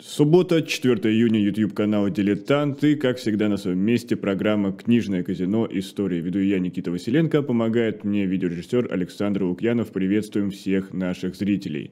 [0.00, 5.66] Суббота, 4 июня, YouTube канал «Дилетант» и, как всегда, на своем месте программа «Книжное казино.
[5.68, 6.20] История».
[6.20, 9.90] Веду я, Никита Василенко, помогает мне видеорежиссер Александр Лукьянов.
[9.90, 11.90] Приветствуем всех наших зрителей.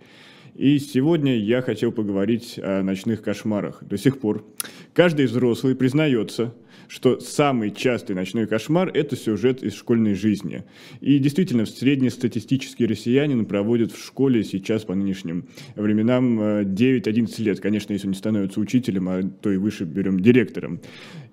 [0.56, 3.84] И сегодня я хотел поговорить о ночных кошмарах.
[3.84, 4.46] До сих пор
[4.94, 6.54] каждый взрослый признается,
[6.88, 10.64] что самый частый ночной кошмар– это сюжет из школьной жизни.
[11.02, 17.60] И действительно, среднестатистический россиянин проводит в школе сейчас по нынешним временам 9-11 э, лет.
[17.60, 20.80] Конечно, если он не становится учителем, а то и выше берем директором.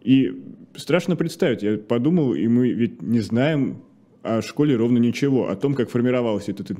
[0.01, 0.33] И
[0.75, 3.83] страшно представить, я подумал, и мы ведь не знаем,
[4.23, 6.71] о школе ровно ничего, о том, как формировался этот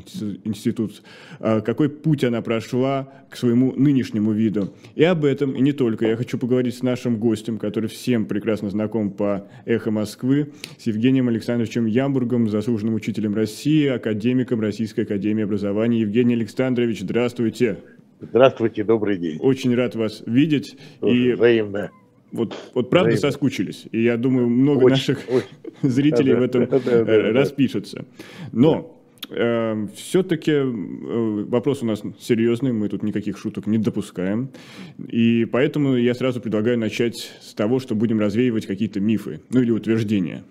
[0.44, 1.04] институт,
[1.40, 4.74] а, какой путь она прошла к своему нынешнему виду.
[4.96, 8.70] И об этом, и не только, я хочу поговорить с нашим гостем, который всем прекрасно
[8.70, 16.02] знаком по «Эхо Москвы», с Евгением Александровичем Ямбургом, заслуженным учителем России, академиком Российской Академии Образования.
[16.02, 17.80] Евгений Александрович, здравствуйте.
[18.22, 19.38] Здравствуйте, добрый день.
[19.40, 20.78] Очень рад вас видеть.
[21.02, 21.92] Тоже и взаимно.
[22.34, 23.32] Вот, вот правда Взаимно.
[23.32, 23.86] соскучились.
[23.92, 25.48] И я думаю, много очень, наших очень.
[25.84, 28.06] зрителей да, в этом да, да, да, распишется.
[28.52, 29.00] Но
[29.30, 34.50] э, все-таки э, вопрос у нас серьезный, мы тут никаких шуток не допускаем.
[35.08, 39.70] И поэтому я сразу предлагаю начать с того, что будем развеивать какие-то мифы, ну или
[39.70, 40.44] утверждения.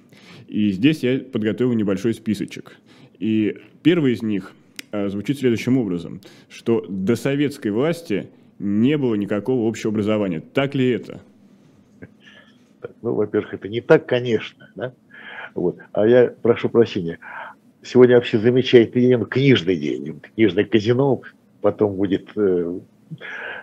[0.46, 2.76] И здесь я подготовил небольшой списочек.
[3.18, 4.52] И первый из них
[4.92, 8.28] э, звучит следующим образом, что до советской власти
[8.60, 10.40] не было никакого общего образования.
[10.54, 11.20] Так ли это?
[13.02, 14.92] Ну, во-первых, это не так, конечно, да?
[15.54, 15.78] Вот.
[15.92, 17.18] А я прошу прощения.
[17.82, 21.22] Сегодня вообще замечательный день, книжный день, книжное казино,
[21.60, 22.78] потом будет э,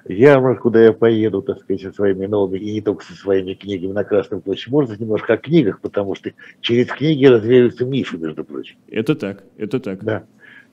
[0.08, 3.94] ярмарка, куда я поеду, так сказать, со своими новыми, и не только со своими книгами
[3.94, 4.72] на Красном площади.
[4.72, 6.32] Можно немножко о книгах, потому что
[6.62, 8.78] через книги развеиваются мифы, между прочим.
[8.90, 10.04] Это так, это так.
[10.04, 10.26] Да.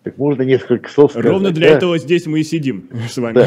[0.03, 1.31] Так можно несколько слов сказать.
[1.31, 1.77] Ровно для да?
[1.77, 3.35] этого здесь мы и сидим с вами.
[3.35, 3.47] Да.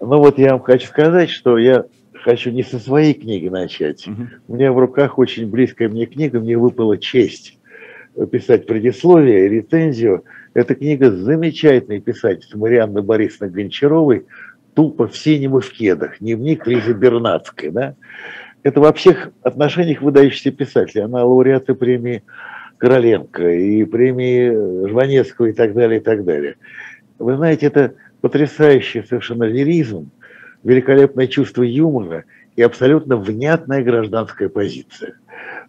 [0.00, 1.86] Ну вот я вам хочу сказать, что я
[2.28, 4.06] хочу не со своей книги начать.
[4.06, 4.22] Угу.
[4.48, 7.58] У меня в руках очень близкая мне книга, мне выпала честь
[8.30, 10.24] писать предисловие и рецензию.
[10.52, 14.26] Эта книга замечательной писательницы Марианны Борисовны Гончаровой
[14.74, 17.70] «Тупо в синем и в кедах», дневник Лизы Бернацкой.
[17.70, 17.94] Да?
[18.62, 21.00] Это во всех отношениях выдающийся писатель.
[21.00, 22.24] Она лауреаты премии
[22.76, 26.56] Короленко и премии Жванецкого и так далее, и так далее.
[27.18, 30.10] Вы знаете, это потрясающий совершенно лиризм,
[30.64, 32.24] великолепное чувство юмора
[32.56, 35.14] и абсолютно внятная гражданская позиция.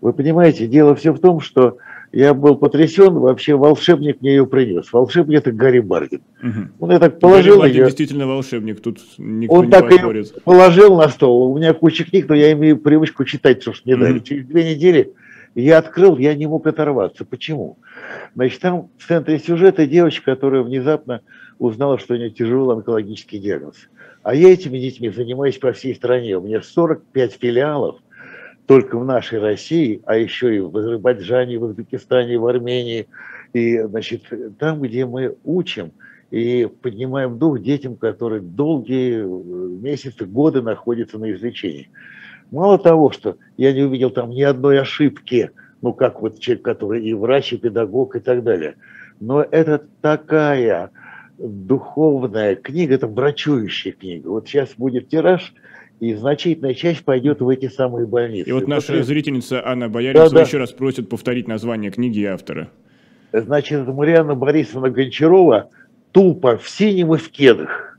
[0.01, 1.77] Вы понимаете, дело все в том, что
[2.11, 4.91] я был потрясен, вообще волшебник мне ее принес.
[4.91, 6.21] Волшебник это Гарри Бардин.
[6.41, 6.59] Угу.
[6.79, 7.85] Он я так положил Гарри ее.
[7.85, 11.51] действительно волшебник, тут никто Он не так ее положил на стол.
[11.51, 14.03] У меня куча книг, но я имею привычку читать то, что мне угу.
[14.03, 14.19] дали.
[14.19, 15.13] Через две недели
[15.53, 17.25] я открыл, я не мог оторваться.
[17.25, 17.77] Почему?
[18.33, 21.21] Значит, там в центре сюжета девочка, которая внезапно
[21.59, 23.75] узнала, что у нее тяжелый онкологический диагноз.
[24.29, 26.37] А я этими детьми занимаюсь по всей стране.
[26.37, 27.95] У меня 45 филиалов
[28.67, 33.07] только в нашей России, а еще и в Азербайджане, в Узбекистане, в Армении.
[33.53, 34.21] И, значит,
[34.59, 35.93] там, где мы учим
[36.29, 39.23] и поднимаем дух детям, которые долгие
[39.81, 41.89] месяцы, годы находятся на излечении.
[42.51, 45.49] Мало того, что я не увидел там ни одной ошибки,
[45.81, 48.75] ну, как вот человек, который и врач, и педагог, и так далее.
[49.19, 50.91] Но это такая
[51.39, 54.27] духовная книга, это брачующая книга.
[54.27, 55.53] Вот сейчас будет тираж,
[55.99, 58.49] и значительная часть пойдет в эти самые больницы.
[58.49, 59.03] И вот наша После...
[59.03, 60.41] зрительница Анна Бояринцева да, да.
[60.41, 62.69] еще раз просит повторить название книги и автора.
[63.31, 65.69] Значит, Марианна Борисовна Гончарова
[66.11, 67.97] «Тупо в синем и в кедах».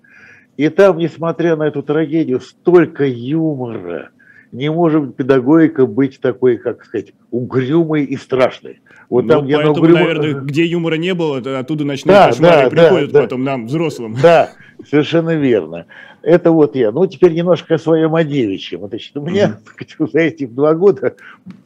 [0.57, 4.11] И там, несмотря на эту трагедию, столько юмора.
[4.53, 8.81] Не может педагогика быть такой, как сказать, угрюмой и страшной.
[9.11, 9.99] Вот ну, там, поэтому, угрюмо...
[9.99, 13.51] наверное, где юмора не было, оттуда ночные да, кошмары да, приходят да, потом да.
[13.51, 14.17] нам, взрослым.
[14.23, 14.51] Да,
[14.89, 15.87] совершенно верно.
[16.23, 16.93] Это вот я.
[16.93, 18.87] Ну, теперь немножко о своем о девичьем.
[18.87, 20.11] Значит, у меня mm-hmm.
[20.13, 21.17] за эти два года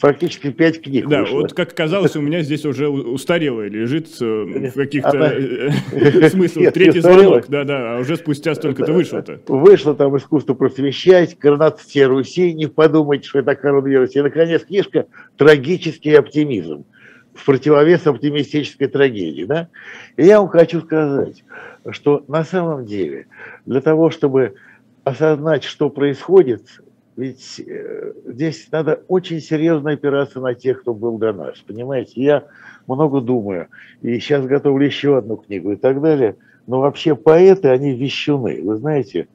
[0.00, 1.40] практически пять книг Да, вышло.
[1.40, 5.18] вот как оказалось, у меня здесь уже устарелая лежит э, в каких-то.
[5.18, 6.72] Э, смыслах.
[6.72, 9.40] Третий звонок, да-да, а уже спустя столько-то вышло-то.
[9.48, 14.16] Вышло там «Искусство просвещать», «Коронация Руси», не подумайте, что это коронавирус.
[14.16, 16.84] И, наконец, книжка «Трагический оптимизм»
[17.34, 19.44] в противовес оптимистической трагедии.
[19.44, 19.68] Да?
[20.16, 21.44] И я вам хочу сказать,
[21.90, 23.26] что на самом деле
[23.66, 24.54] для того, чтобы
[25.04, 26.62] осознать, что происходит,
[27.16, 31.58] ведь э, здесь надо очень серьезно опираться на тех, кто был до нас.
[31.58, 32.44] Понимаете, я
[32.86, 33.68] много думаю,
[34.02, 36.36] и сейчас готовлю еще одну книгу и так далее.
[36.66, 38.60] Но вообще поэты, они вещуны.
[38.62, 39.28] Вы знаете,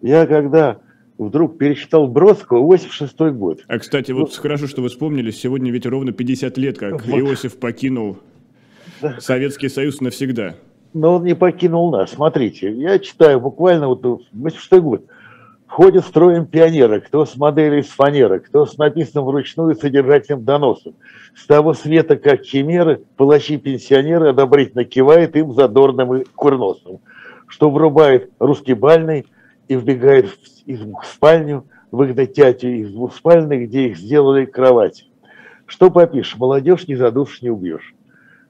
[0.00, 0.78] я когда
[1.18, 3.60] вдруг перечитал Бродского 86 год.
[3.68, 7.18] А, кстати, вот ну, хорошо, что вы вспомнили, сегодня ведь ровно 50 лет, как вот.
[7.18, 8.18] Иосиф покинул
[9.00, 9.16] да.
[9.20, 10.56] Советский Союз навсегда.
[10.94, 12.12] Но он не покинул нас.
[12.12, 15.04] Смотрите, я читаю буквально вот 86 год.
[15.66, 20.94] ходят строем пионеры, кто с моделью из фанеры, кто с написанным вручную содержательным доносом.
[21.34, 27.00] С того света, как химеры, палачи-пенсионеры одобрительно кивает им задорным и курносом,
[27.46, 29.26] что врубает русский бальный
[29.68, 30.26] и вбегает
[30.66, 35.08] в спальню, выгнать тятю из двухспальной, где их сделали кровать.
[35.66, 37.94] Что попишешь, молодежь не задушишь, не убьешь.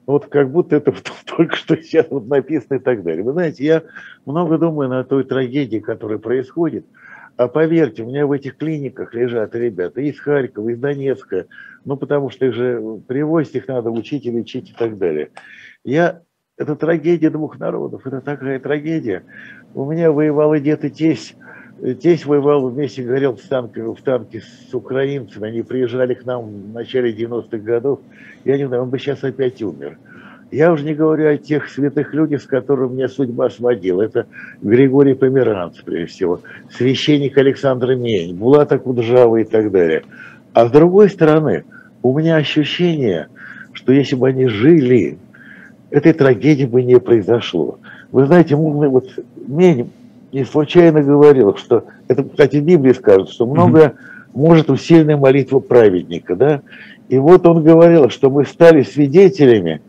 [0.05, 0.93] Вот как будто это
[1.25, 3.23] только что сейчас вот написано и так далее.
[3.23, 3.83] Вы знаете, я
[4.25, 6.85] много думаю на той трагедии, которая происходит–
[7.37, 11.45] а поверьте, у меня в этих клиниках лежат ребята из Харькова, из Донецка,
[11.85, 15.29] ну, потому что их же привозить их надо, учить и лечить и так далее.
[15.83, 16.23] Я,
[16.57, 19.23] это трагедия двух народов, это такая трагедия.
[19.73, 21.35] У меня воевал дед и тесть,
[22.01, 26.73] тесть воевал вместе, горел в танке, в танке с украинцами, они приезжали к нам в
[26.73, 27.99] начале 90-х годов,
[28.43, 29.97] я не знаю, он бы сейчас опять умер.
[30.49, 34.01] Я уже не говорю о тех святых людях, с которыми меня судьба сводила.
[34.01, 34.27] Это
[34.61, 36.39] Григорий Померанц, прежде всего,
[36.71, 40.03] священник Александр Мень, Булата Куджава и так далее.
[40.53, 41.65] А с другой стороны,
[42.01, 43.27] у меня ощущение,
[43.73, 45.17] что если бы они жили,
[45.89, 47.79] этой трагедии бы не произошло.
[48.11, 49.07] Вы знаете, вот
[49.47, 49.89] Мень
[50.31, 53.93] не случайно говорил, что, это, кстати, в Библии скажут, что многое
[54.33, 56.61] может усиленная молитва праведника, да?
[57.09, 59.81] И вот он говорил, что мы стали свидетелями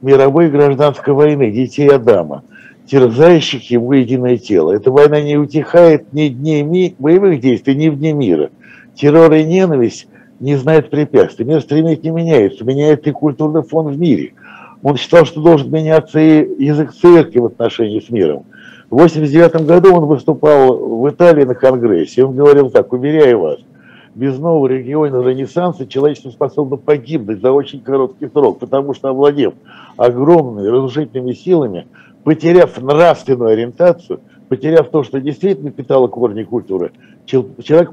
[0.00, 2.42] мировой гражданской войны, детей Адама,
[2.86, 4.72] терзающих ему единое тело.
[4.72, 8.50] Эта война не утихает ни дней ми, боевых действий, ни в дне мира.
[8.94, 10.08] Террор и ненависть
[10.40, 11.44] не знают препятствий.
[11.44, 14.32] Мир стремительно меняется, меняется и культурный фон в мире.
[14.82, 18.44] Он считал, что должен меняться и язык церкви в отношении с миром.
[18.90, 22.24] В 1989 году он выступал в Италии на Конгрессе.
[22.24, 23.58] Он говорил так, уверяю вас–
[24.16, 29.52] без нового регионального ренессанса человечество способно погибнуть за очень короткий срок, потому что овладев
[29.98, 31.86] огромными разрушительными силами,
[32.24, 36.92] потеряв нравственную ориентацию, потеряв то, что действительно питало корни культуры,
[37.26, 37.92] человек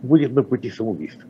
[0.00, 1.24] будет на пути самоубийства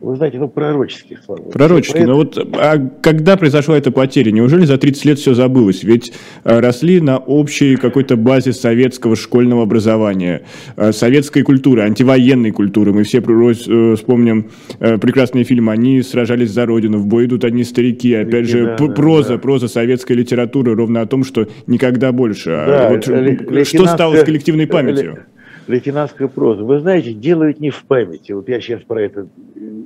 [0.00, 1.40] вы знаете, ну, пророческих слова.
[1.50, 2.06] Пророческие.
[2.06, 4.30] Но вот а когда произошла эта потеря?
[4.30, 5.82] Неужели за 30 лет все забылось?
[5.82, 6.12] Ведь
[6.44, 10.42] а, росли на общей какой-то базе советского школьного образования,
[10.76, 12.92] а, советской культуры, антивоенной культуры.
[12.92, 14.50] Мы все э, вспомним
[14.80, 15.72] э, прекрасные фильмы.
[15.72, 18.12] Они сражались за родину, в бой идут одни старики.
[18.14, 19.38] Опять же, да, проза, да.
[19.38, 22.50] проза советской литературы ровно о том, что никогда больше.
[22.50, 25.24] Да, вот, что стало с коллективной памятью?
[25.68, 26.64] Лейтенантская проза.
[26.64, 28.32] Вы знаете, делают не в памяти.
[28.32, 29.28] Вот я сейчас про это,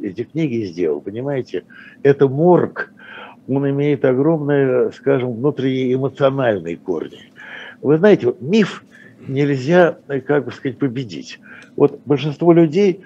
[0.03, 1.65] эти книги сделал, понимаете?
[2.03, 2.93] Это морг,
[3.49, 7.33] он имеет огромные, скажем, внутренние эмоциональные корни.
[7.83, 8.85] Вы знаете, миф
[9.27, 11.41] нельзя, как бы сказать, победить.
[11.77, 13.01] Вот большинство людей,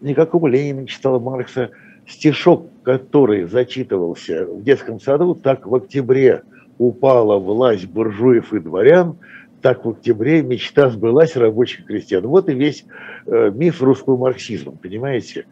[0.00, 1.70] никакого Ленина читала Маркса,
[2.06, 6.42] стишок, который зачитывался в детском саду, так в октябре
[6.78, 9.16] упала власть буржуев и дворян–
[9.60, 12.26] так в октябре мечта сбылась рабочих крестьян.
[12.26, 12.84] Вот и весь
[13.26, 15.46] э, миф русского марксизма, понимаете?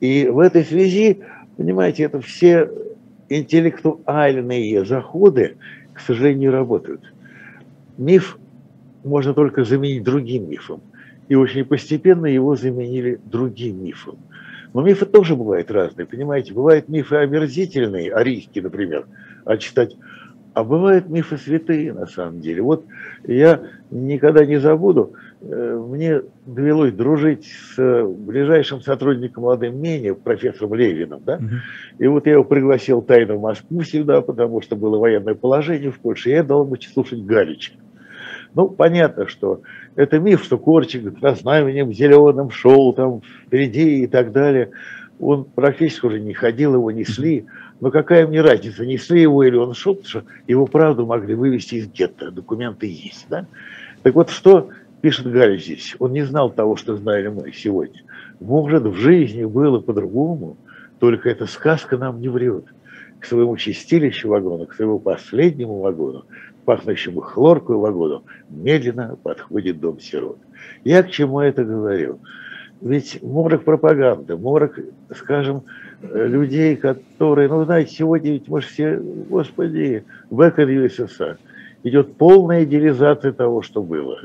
[0.00, 1.20] И в этой связи,
[1.56, 2.70] понимаете, это все
[3.28, 5.56] интеллектуальные заходы,
[5.94, 7.02] к сожалению, работают.
[7.98, 8.38] Миф
[9.04, 10.80] можно только заменить другим мифом.
[11.28, 14.18] И очень постепенно его заменили другим мифом.
[14.72, 16.54] Но мифы тоже бывают разные, понимаете?
[16.54, 19.06] Бывают мифы омерзительные, арийские, например,
[19.44, 19.96] а читать
[20.54, 22.62] а бывают мифы святые, на самом деле.
[22.62, 22.84] Вот
[23.24, 31.22] я никогда не забуду, э, мне довелось дружить с ближайшим сотрудником молодым Мени, профессором Левиным,
[31.24, 31.38] да?
[31.98, 36.00] И вот я его пригласил тайно в Москву всегда, потому что было военное положение в
[36.00, 37.72] Польше, и я дал ему слушать Галича.
[38.54, 39.62] Ну, понятно, что
[39.94, 44.70] это миф, что Корчик с знаменем зеленым шел там впереди и так далее.
[45.20, 47.46] Он практически уже не ходил, его несли.
[47.80, 51.88] Но какая мне разница, несли его или он шел, что его правду могли вывести из
[51.88, 53.26] гетто, документы есть.
[53.28, 53.46] Да?
[54.02, 54.68] Так вот, что
[55.00, 55.96] пишет Галя здесь?
[55.98, 58.02] Он не знал того, что знали мы сегодня.
[58.38, 60.58] Может, в жизни было по-другому,
[60.98, 62.66] только эта сказка нам не врет.
[63.18, 66.24] К своему чистилищу вагона, к своему последнему вагону,
[66.64, 70.38] пахнущему хлоркой вагону, медленно подходит дом сирот.
[70.84, 72.18] Я к чему это говорю?
[72.80, 74.78] Ведь морок пропаганды, морок,
[75.14, 75.64] скажем,
[76.02, 80.64] людей, которые, ну, знаете, сегодня ведь мы же все, господи, в эко
[81.82, 84.20] идет полная идеализация того, что было.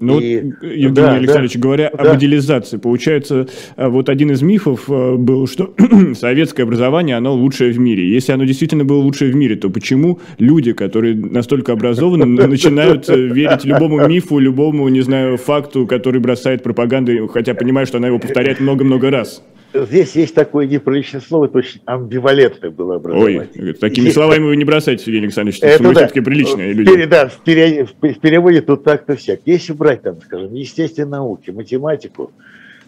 [0.00, 2.12] Ну, и, Евгений да, Александрович, да, говоря да.
[2.12, 5.74] об идеализации, получается, а, вот один из мифов а, был, что
[6.14, 8.08] советское образование, оно лучшее в мире.
[8.08, 13.16] Если оно действительно было лучшее в мире, то почему люди, которые настолько образованы, начинают э,
[13.16, 18.20] верить любому мифу, любому, не знаю, факту, который бросает пропаганда, хотя понимают, что она его
[18.20, 19.42] повторяет много-много раз?
[19.72, 23.48] Здесь есть такое неприличное слово, это очень амбивалентное было образование.
[23.56, 24.16] Ой, такими есть...
[24.16, 26.00] словами вы не бросайте, Сергей Александрович, это вы да.
[26.00, 26.90] все-таки приличные люди.
[26.90, 29.40] Пере, да, в, пере, в переводе тут так-то всяк.
[29.44, 32.32] Если брать, там, скажем, естественные науки, математику,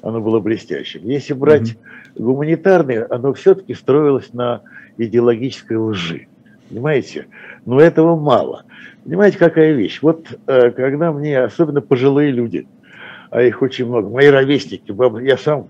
[0.02, 1.02] оно было блестящим.
[1.04, 2.22] Если брать mm-hmm.
[2.22, 4.62] гуманитарные, оно все-таки строилось на
[4.96, 6.26] идеологической лжи.
[6.68, 7.26] Понимаете?
[7.66, 8.64] Но этого мало.
[9.04, 9.98] Понимаете, какая вещь?
[10.02, 12.66] Вот э, когда мне, особенно пожилые люди,
[13.30, 14.92] а их очень много, мои ровесники,
[15.24, 15.68] я сам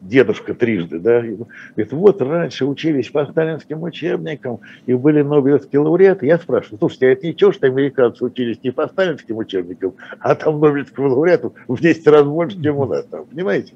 [0.00, 6.26] дедушка трижды, да, говорит, вот раньше учились по сталинским учебникам и были Нобелевские лауреаты.
[6.26, 10.60] Я спрашиваю, слушайте, а это ничего, что американцы учились не по сталинским учебникам, а там
[10.60, 13.74] Нобелевского лауреатов в 10 раз больше, чем у нас там, понимаете?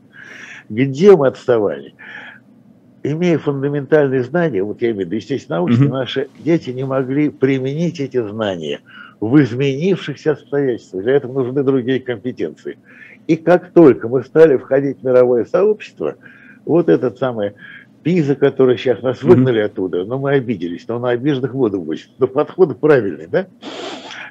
[0.68, 1.94] Где мы отставали?
[3.02, 5.92] Имея фундаментальные знания, вот я имею в виду, естественно, научные, mm-hmm.
[5.92, 8.80] наши дети не могли применить эти знания
[9.20, 11.04] в изменившихся обстоятельствах.
[11.04, 12.78] Для этого нужны другие компетенции.
[13.26, 16.16] И как только мы стали входить в мировое сообщество,
[16.64, 17.52] вот этот самый
[18.02, 19.66] Пиза, который сейчас нас выгнали mm-hmm.
[19.66, 22.08] оттуда, но мы обиделись, но на обиженных воду будет.
[22.18, 23.48] Но подход правильный, да?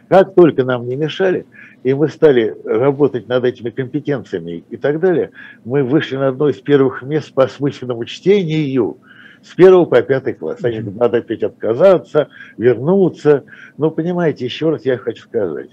[0.08, 1.46] Как только нам не мешали,
[1.84, 5.32] и мы стали работать над этими компетенциями и так далее,
[5.66, 8.98] мы вышли на одно из первых мест по смысленному чтению
[9.46, 10.60] с первого по пятый класс.
[10.60, 13.44] Значит, надо опять отказаться, вернуться.
[13.78, 15.70] Но понимаете, еще раз я хочу сказать.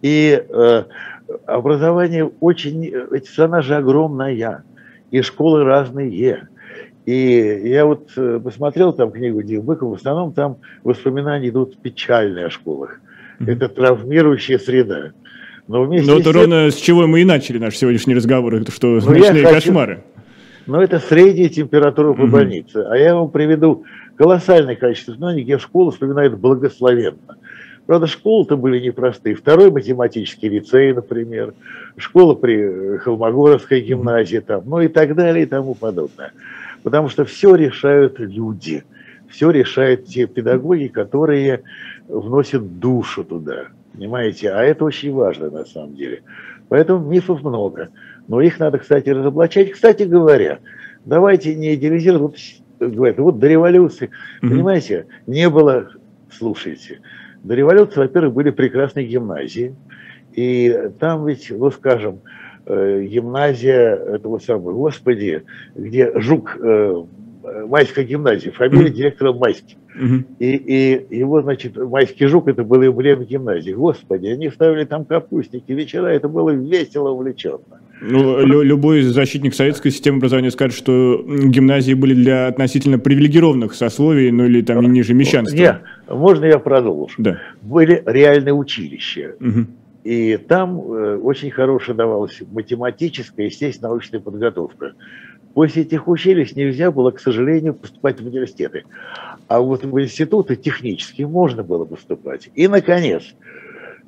[0.00, 0.84] И э,
[1.46, 4.64] образование очень, ведь страна же огромная,
[5.10, 6.48] и школы разные.
[7.04, 12.50] И я вот э, посмотрел там книгу Дивбыкова, в основном там воспоминания идут печальные о
[12.50, 13.00] школах.
[13.38, 15.12] Это травмирующая среда.
[15.66, 19.10] Но вместе Но это ровно с чего мы и начали наш сегодняшний разговор, что ну,
[19.10, 19.54] ночные хочу...
[19.54, 20.02] кошмары.
[20.70, 22.86] Но это средняя температура по больнице.
[22.88, 23.82] А я вам приведу
[24.14, 27.38] колоссальное количество знаний, где школа вспоминает благословенно.
[27.86, 29.34] Правда, школы-то были непростые.
[29.34, 31.54] Второй математический лицей, например,
[31.96, 36.30] школа при Холмогоровской гимназии, там, ну и так далее и тому подобное.
[36.84, 38.84] Потому что все решают люди,
[39.28, 41.64] все решают те педагоги, которые
[42.06, 44.50] вносят душу туда, понимаете?
[44.50, 46.22] А это очень важно на самом деле.
[46.68, 47.88] Поэтому мифов много.
[48.28, 49.72] Но их надо, кстати, разоблачать.
[49.72, 50.60] Кстати говоря,
[51.04, 52.62] давайте не идеализировать.
[52.78, 54.06] Вот, говорят, вот до революции,
[54.42, 54.48] mm-hmm.
[54.48, 55.90] понимаете, не было,
[56.30, 57.00] слушайте,
[57.42, 59.74] до революции, во-первых, были прекрасные гимназии,
[60.32, 62.20] и там ведь, ну, скажем,
[62.66, 65.42] э, гимназия этого самого, господи,
[65.74, 66.56] где Жук,
[67.42, 69.76] э, Майская гимназия, фамилия директора Майский.
[70.38, 73.72] И, и его, значит, Майский Жук, это был эмблем гимназии.
[73.72, 77.80] Господи, они ставили там капустники, вечера, это было весело, увлеченно.
[78.00, 84.30] Ну, лю- любой защитник советской системы образования скажет, что гимназии были для относительно привилегированных сословий,
[84.30, 85.56] ну или там ниже мещанства.
[85.56, 87.14] Нет, можно я продолжу?
[87.18, 87.38] Да.
[87.60, 89.34] Были реальные училища.
[89.38, 89.66] Угу.
[90.04, 94.92] И там э, очень хорошая давалась математическая, естественно, научная подготовка.
[95.54, 98.84] После этих училищ нельзя было, к сожалению, поступать в университеты.
[99.48, 102.50] А вот в институты технические можно было поступать.
[102.54, 103.34] И, наконец,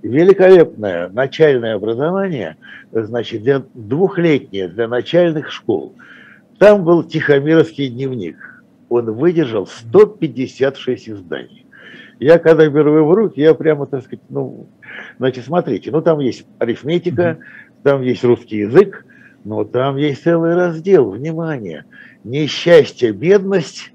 [0.03, 2.57] великолепное начальное образование,
[2.93, 5.95] значит, для двухлетнее, для начальных школ.
[6.59, 8.37] Там был Тихомировский дневник.
[8.89, 11.67] Он выдержал 156 изданий.
[12.21, 14.69] Я когда беру его в руки, я прямо, так сказать, ну,
[15.19, 17.39] значит, смотрите, ну там есть арифметика,
[17.83, 19.05] там есть русский язык,
[19.45, 21.85] но там есть целый раздел, внимание,
[22.25, 23.93] несчастье, бедность,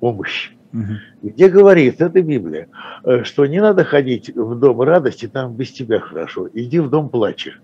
[0.00, 0.50] помощь.
[0.72, 1.30] Угу.
[1.30, 2.68] Где говорится, это Библия,
[3.04, 7.08] э, что не надо ходить в дом радости, там без тебя хорошо, иди в дом
[7.08, 7.54] плача.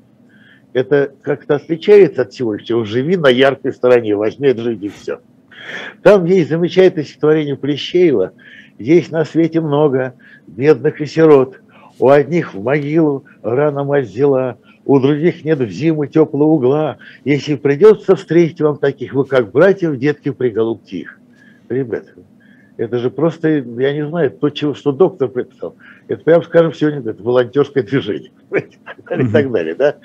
[0.73, 5.21] Это как-то отличается от всего, что живи на яркой стороне, возьми от жизни все.
[6.03, 8.33] Там есть замечательное стихотворение Плещеева,
[8.79, 10.15] есть на свете много
[10.47, 11.61] бедных и сирот,
[11.99, 16.99] у одних в могилу рано мать взяла, у других нет в зиму теплого угла.
[17.25, 21.19] Если придется встретить вам таких, вы как братьев, детки, приголубьте их.
[21.69, 22.11] Ребята,
[22.77, 25.77] это же просто, я не знаю, то, чего, что доктор приписал.
[26.09, 28.33] Это, прямо скажем, сегодня это волонтерское движение.
[28.51, 29.97] И так далее, да?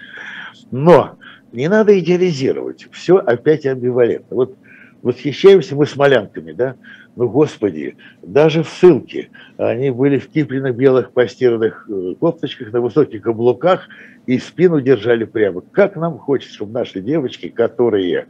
[0.72, 1.17] Но
[1.51, 2.88] не надо идеализировать.
[2.91, 4.36] Все опять амбивалентно.
[4.36, 4.55] Вот
[5.01, 6.75] восхищаемся мы смолянками, да?
[7.16, 13.24] Ну, господи, даже в ссылке они были в кипленных белых постиранных э, кофточках на высоких
[13.24, 13.88] каблуках
[14.27, 15.62] и спину держали прямо.
[15.62, 18.27] Как нам хочется, чтобы наши девочки, которые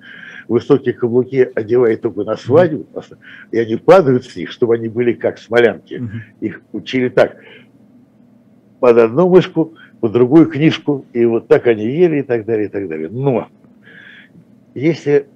[0.47, 2.85] высокие каблуки одевают только на свадьбу,
[3.51, 6.01] и они падают с них, чтобы они были как смолянки.
[6.39, 7.37] Их учили так,
[8.79, 12.69] под одну мышку, под другую книжку, и вот так они ели и так далее, и
[12.69, 13.09] так далее.
[13.09, 13.47] Но
[14.75, 15.27] если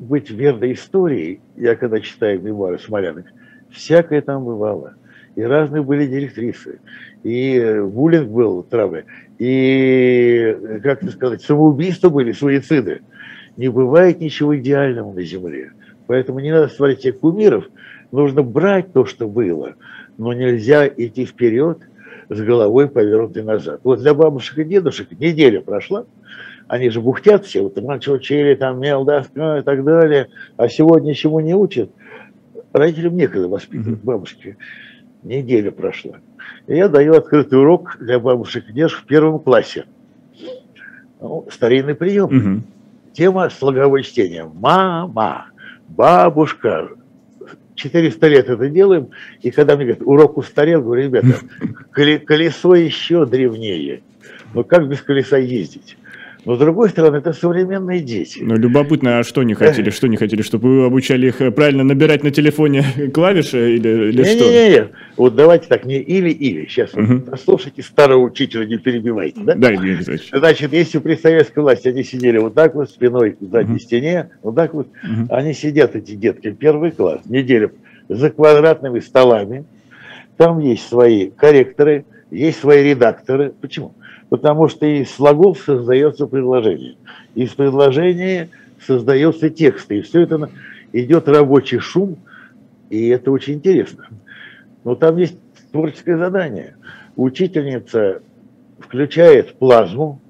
[0.00, 3.26] быть верной истории, я когда читаю мемуары смолянок,
[3.70, 4.94] всякое там бывало.
[5.36, 6.80] И разные были директрисы.
[7.22, 9.04] И буллинг был, травы.
[9.38, 13.02] И, как сказать, самоубийства были, суициды.
[13.56, 15.72] Не бывает ничего идеального на Земле.
[16.06, 17.66] Поэтому не надо створить себе кумиров,
[18.10, 19.74] нужно брать то, что было,
[20.18, 21.78] но нельзя идти вперед
[22.28, 23.80] с головой повернутой назад.
[23.84, 26.06] Вот для бабушек и дедушек неделя прошла,
[26.70, 31.08] они же бухтят все, вот раньше учили, там, мел, доска и так далее, а сегодня
[31.08, 31.90] ничего не учат.
[32.72, 34.56] Родителям некогда воспитывать, бабушки.
[35.24, 36.18] Неделя прошла.
[36.68, 39.86] И я даю открытый урок для бабушек и в первом классе.
[41.20, 42.26] Ну, старинный прием.
[42.26, 42.62] Угу.
[43.14, 44.48] Тема слоговое чтение.
[44.54, 45.46] Мама,
[45.88, 46.90] бабушка,
[47.74, 49.08] 400 лет это делаем,
[49.42, 51.40] и когда мне говорят, урок устарел, говорю, ребята,
[52.24, 54.02] колесо еще древнее.
[54.54, 55.96] Но как без колеса ездить?
[56.44, 58.38] Но, с другой стороны, это современные дети.
[58.42, 59.90] Ну, любопытно, а что не хотели?
[59.90, 60.42] Что не хотели?
[60.42, 64.44] Чтобы вы обучали их э, правильно набирать на телефоне клавиши или, или не, что?
[64.44, 66.66] Не-не-не, вот давайте так, не или-или.
[66.66, 67.20] Сейчас угу.
[67.20, 69.40] послушайте старого учителя, не перебивайте.
[69.42, 70.30] Да, да Евгений Александрович.
[70.32, 73.80] Значит, если при советской власти они сидели вот так вот, спиной к задней угу.
[73.80, 75.26] стене, вот так вот, угу.
[75.34, 77.72] они сидят, эти детки, первый класс, неделю
[78.08, 79.64] за квадратными столами,
[80.36, 83.52] там есть свои корректоры, есть свои редакторы.
[83.60, 83.94] Почему?
[84.30, 86.96] Потому что из слогов создается предложение.
[87.34, 88.48] Из предложения
[88.80, 90.48] создается текст, и все это
[90.92, 92.16] идет рабочий шум,
[92.88, 94.06] и это очень интересно.
[94.84, 95.36] Но там есть
[95.72, 96.76] творческое задание.
[97.16, 98.22] Учительница
[98.78, 100.20] включает плазму,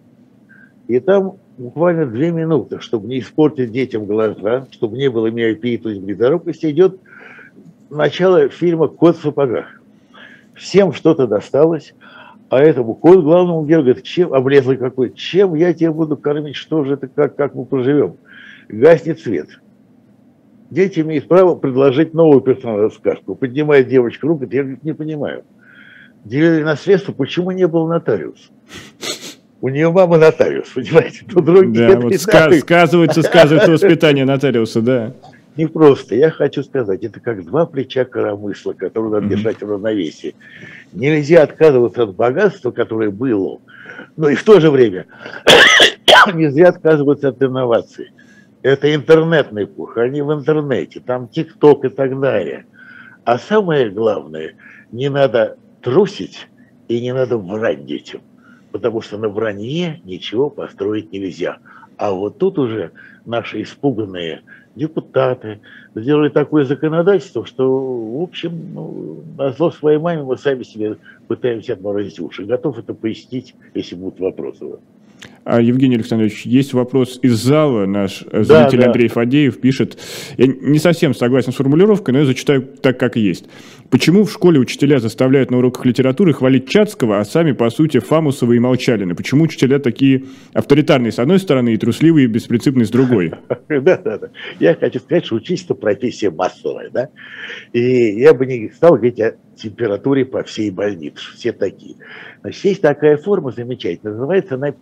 [0.88, 5.90] и там буквально две минуты, чтобы не испортить детям глаза, чтобы не было миопии, то
[5.90, 6.98] есть близорукости, идет
[7.90, 9.66] начало фильма «Кот в сапогах».
[10.54, 11.94] Всем что-то досталось,
[12.50, 16.84] а этому кот главному герою говорит, чем, облезлый какой, чем я тебя буду кормить, что
[16.84, 18.16] же это, как, как мы проживем?
[18.68, 19.48] Гаснет свет.
[20.68, 23.36] Дети имеют право предложить новую персонажную сказку.
[23.36, 25.44] Поднимает девочка руку, я говорит, не понимаю.
[26.24, 28.50] Делили наследство, почему не был нотариус?
[29.60, 31.24] У нее мама нотариус, понимаете?
[31.28, 35.14] Тут другие да, вот ска- сказывается, сказывается воспитание нотариуса, да.
[35.56, 36.14] Не просто.
[36.14, 40.34] Я хочу сказать, это как два плеча коромысла, которые надо держать в равновесии.
[40.92, 43.60] Нельзя отказываться от богатства, которое было,
[44.16, 45.06] но и в то же время
[46.34, 48.12] нельзя отказываться от инноваций.
[48.62, 52.66] Это интернетная эпоха, они в интернете, там ТикТок и так далее.
[53.24, 54.54] А самое главное,
[54.92, 56.48] не надо трусить
[56.88, 58.20] и не надо врать детям,
[58.70, 61.58] потому что на вранье ничего построить нельзя.
[61.96, 62.92] А вот тут уже
[63.24, 64.42] наши испуганные
[64.80, 65.60] депутаты
[65.94, 70.96] сделали такое законодательство, что, в общем, ну, на зло своей маме мы сами себе
[71.28, 72.44] пытаемся отморозить уши.
[72.44, 74.64] Готов это пояснить, если будут вопросы.
[75.44, 77.86] А, Евгений Александрович, есть вопрос из зала.
[77.86, 78.86] Наш э, зритель да, да.
[78.86, 79.98] Андрей Фадеев пишет.
[80.36, 83.46] Я не совсем согласен с формулировкой, но я зачитаю так, как есть.
[83.90, 88.52] Почему в школе учителя заставляют на уроках литературы хвалить Чацкого, а сами, по сути, Фамусова
[88.52, 89.16] и Молчалины?
[89.16, 93.32] Почему учителя такие авторитарные с одной стороны и трусливые и беспринципные с другой?
[93.68, 94.28] Да, да, да.
[94.58, 97.08] Я хочу сказать, что учительство профессия массовая, да?
[97.72, 101.22] И я бы не стал говорить о температуре по всей больнице.
[101.34, 101.96] Все такие.
[102.42, 104.72] Значит, есть такая форма замечательная, называется она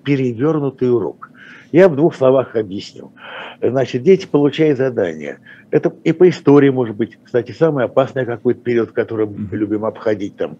[0.48, 1.30] перевернутый урок.
[1.70, 3.12] Я в двух словах объясню.
[3.60, 5.38] Значит, дети получают задания.
[5.70, 10.36] Это и по истории, может быть, кстати, самый опасный какой-то период, который мы любим обходить,
[10.36, 10.58] там,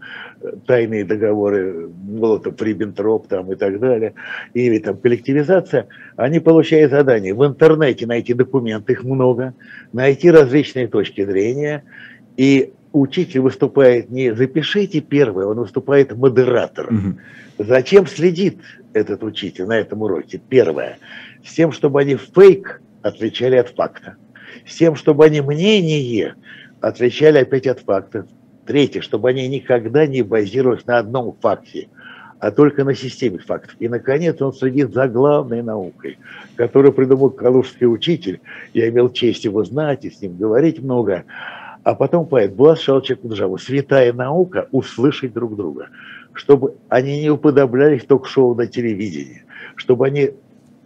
[0.66, 4.12] тайные договоры, Молотов, Риббентроп, там, и так далее,
[4.52, 9.54] или там коллективизация, они получают задания в интернете найти документы, их много,
[9.94, 11.84] найти различные точки зрения,
[12.36, 16.96] и учитель выступает не запишите первое, он выступает модератором.
[17.58, 17.64] Угу.
[17.64, 18.58] Зачем следит
[18.98, 20.40] этот учитель на этом уроке?
[20.48, 20.98] Первое.
[21.44, 24.16] С тем, чтобы они фейк отличали от факта.
[24.66, 26.34] С тем, чтобы они мнение
[26.80, 28.26] отличали опять от факта.
[28.66, 31.88] Третье, чтобы они никогда не базировались на одном факте,
[32.38, 33.74] а только на системе фактов.
[33.78, 36.18] И, наконец, он следит за главной наукой,
[36.56, 38.40] которую придумал калужский учитель.
[38.74, 41.24] Я имел честь его знать и с ним говорить много
[41.88, 43.56] а потом поэт Шалчек Куджаву.
[43.56, 45.88] Святая наука– услышать друг друга,
[46.34, 50.32] чтобы они не уподоблялись ток-шоу на телевидении, чтобы они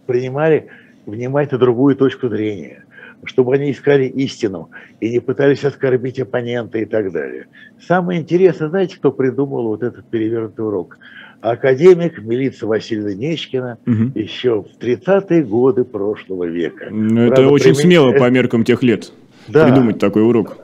[0.07, 0.67] принимали
[1.05, 2.85] внимательно другую точку зрения,
[3.25, 4.69] чтобы они искали истину
[5.01, 7.47] и не пытались оскорбить оппонента и так далее.
[7.85, 10.97] Самое интересное, знаете, кто придумал вот этот перевернутый урок?
[11.41, 14.17] академик милиция Васильевна Нечкина угу.
[14.17, 16.87] еще в 30-е годы прошлого века.
[16.89, 17.81] Ну, это очень примен...
[17.81, 19.11] смело по меркам тех лет
[19.47, 19.65] да.
[19.65, 20.57] придумать такой урок.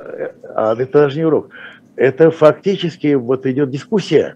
[0.55, 1.49] А это даже не урок.
[1.95, 4.35] Это фактически вот идет дискуссия.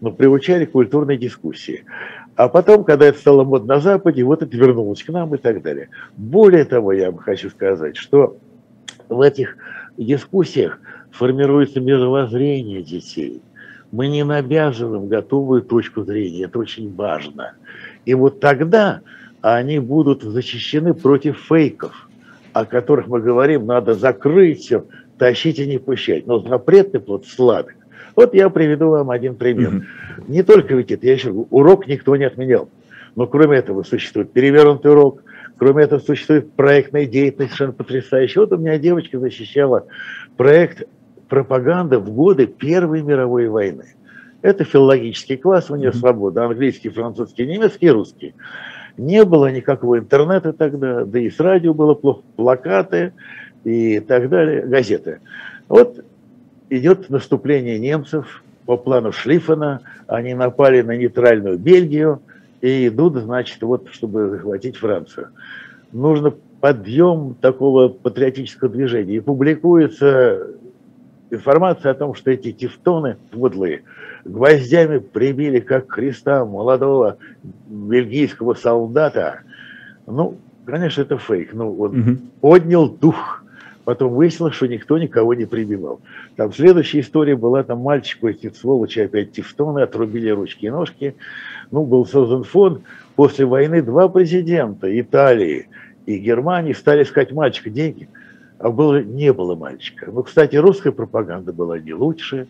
[0.00, 1.84] Мы приучали к культурной дискуссии.
[2.36, 5.62] А потом, когда это стало модно на Западе, вот это вернулось к нам и так
[5.62, 5.88] далее.
[6.16, 8.36] Более того, я вам хочу сказать, что
[9.08, 9.56] в этих
[9.96, 10.80] дискуссиях
[11.12, 13.40] формируется мировоззрение детей.
[13.92, 17.52] Мы не навязываем готовую точку зрения, это очень важно.
[18.04, 19.02] И вот тогда
[19.40, 22.08] они будут защищены против фейков,
[22.54, 24.86] о которых мы говорим, надо закрыть все,
[25.18, 26.26] тащить и не пущать.
[26.26, 27.74] Но запретный плод сладок.
[28.14, 29.70] Вот я приведу вам один пример.
[29.70, 30.24] Mm-hmm.
[30.28, 32.68] Не только ведь это, я еще урок никто не отменял.
[33.16, 35.24] Но кроме этого существует перевернутый урок,
[35.58, 38.42] кроме этого существует проектная деятельность совершенно потрясающая.
[38.42, 39.86] Вот у меня девочка защищала
[40.36, 40.84] проект
[41.28, 43.96] пропаганды в годы Первой мировой войны.
[44.42, 45.96] Это филологический класс, у нее mm-hmm.
[45.96, 48.34] свобода, английский, французский, немецкий, русский.
[48.96, 53.12] Не было никакого интернета тогда, да и с радио было плохо, плакаты
[53.64, 55.20] и так далее, газеты.
[55.68, 56.04] Вот
[56.70, 62.20] идет наступление немцев по плану Шлиффена, они напали на нейтральную Бельгию–
[62.64, 65.28] и идут, значит, вот, чтобы захватить Францию.
[65.92, 69.16] Нужно подъем такого патриотического движения.
[69.16, 70.46] И публикуется
[71.30, 73.82] информация о том, что эти тевтоны подлые
[74.24, 77.18] гвоздями прибили как Христа молодого
[77.66, 79.40] бельгийского солдата.
[80.06, 81.52] Ну, конечно, это фейк.
[81.52, 82.18] Ну, он угу.
[82.40, 83.44] поднял дух
[83.84, 86.00] Потом выяснилось, что никто никого не прибивал.
[86.36, 91.14] Там следующая история была, там мальчику эти сволочи опять тефтоны, отрубили ручки и ножки.
[91.70, 92.80] Ну, был создан фонд.
[93.14, 95.68] После войны два президента Италии
[96.06, 98.08] и Германии стали искать мальчика деньги,
[98.58, 100.10] а было, не было мальчика.
[100.10, 102.48] Ну, кстати, русская пропаганда была не лучше,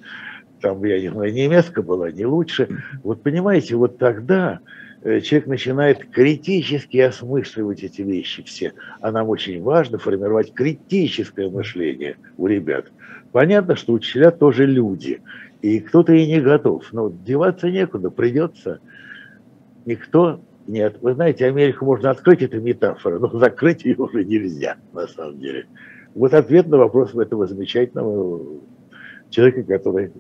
[0.61, 2.83] там, я не знаю, немецкая была не лучше.
[3.03, 4.61] Вот понимаете, вот тогда
[5.05, 8.73] Э, человек начинает критически осмысливать эти вещи все.
[9.03, 12.87] А нам очень важно формировать критическое мышление у ребят.
[13.31, 15.21] Понятно, что учителя тоже люди,
[15.61, 16.91] и кто-то и не готов.
[16.93, 18.81] Но деваться некуда, придется.
[19.85, 20.97] Никто нет.
[21.03, 25.67] Вы знаете, Америку можно открыть, это метафора, но закрыть ее уже нельзя, на самом деле.
[26.15, 28.61] Вот ответ на вопрос этого замечательного
[29.31, 30.13] человека, который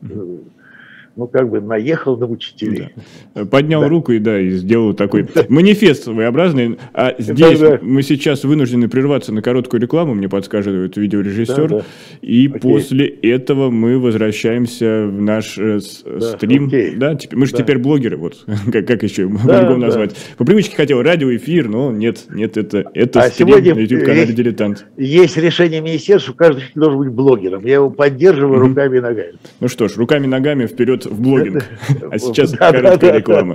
[1.17, 2.91] ну, как бы наехал на учителей.
[3.35, 3.45] Да.
[3.45, 3.89] Поднял да.
[3.89, 6.79] руку и, да, и сделал такой манифест своеобразный.
[6.93, 7.79] А здесь да, да.
[7.83, 11.69] мы сейчас вынуждены прерваться на короткую рекламу, мне подсказывает видеорежиссер.
[11.69, 11.85] Да, да.
[12.21, 12.61] И Окей.
[12.61, 16.67] после этого мы возвращаемся в наш э, да, стрим.
[16.67, 16.97] Окей.
[16.97, 17.59] Да, теперь, мы же да.
[17.59, 19.87] теперь блогеры, вот, как, как еще да, по-другому да.
[19.87, 20.17] назвать.
[20.37, 24.87] По привычке хотел радиоэфир, но нет, нет, это, это а стрим сегодня на YouTube-канале «Дилетант».
[24.97, 27.65] Есть решение министерства, каждый должен быть блогером.
[27.65, 28.69] Я его поддерживаю mm-hmm.
[28.69, 29.35] руками и ногами.
[29.61, 31.65] Ну что ж, руками и ногами вперед в блогинг.
[32.11, 33.55] А сейчас короткая реклама.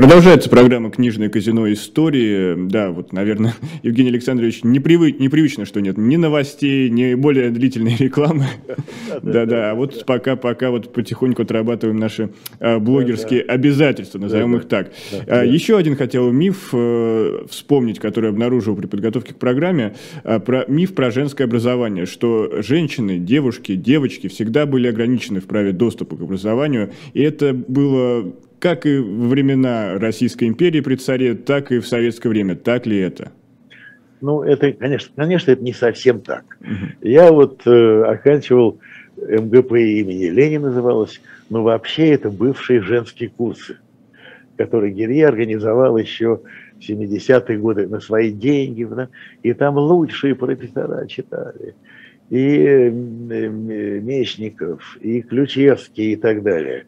[0.00, 1.70] Продолжается программа «Книжное казино.
[1.70, 2.56] Истории».
[2.70, 5.12] Да, вот, наверное, Евгений Александрович непривы...
[5.12, 8.46] непривычно, что нет ни новостей, ни более длительной рекламы.
[9.22, 14.90] Да-да, а вот пока, пока вот потихоньку отрабатываем наши а, блогерские обязательства, назовем их так.
[15.26, 20.64] А, еще один хотел миф э, вспомнить, который обнаружил при подготовке к программе, а, про
[20.66, 26.22] миф про женское образование, что женщины, девушки, девочки всегда были ограничены в праве доступа к
[26.22, 31.86] образованию, и это было как и во времена Российской империи при царе, так и в
[31.86, 32.54] советское время.
[32.54, 33.32] Так ли это?
[34.20, 36.44] Ну, это, конечно, конечно, это не совсем так.
[36.60, 37.08] Угу.
[37.08, 38.78] Я вот э, оканчивал
[39.16, 43.78] МГП имени Ленина называлось, но вообще это бывшие женские курсы,
[44.56, 46.40] которые Герье организовал еще
[46.78, 49.08] в 70-е годы на свои деньги, да,
[49.42, 51.74] и там лучшие профессора читали,
[52.28, 52.90] и
[54.02, 56.84] Мечников, и Ключевский, и так далее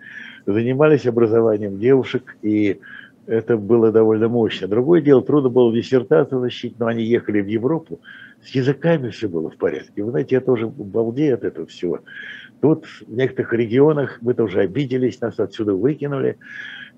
[0.46, 2.80] занимались образованием девушек, и
[3.26, 4.68] это было довольно мощно.
[4.68, 8.00] Другое дело, трудно было диссертацию защитить, но они ехали в Европу,
[8.44, 10.02] с языками все было в порядке.
[10.02, 12.00] Вы знаете, я тоже балдею от этого всего.
[12.60, 16.38] Тут в некоторых регионах мы тоже обиделись, нас отсюда выкинули,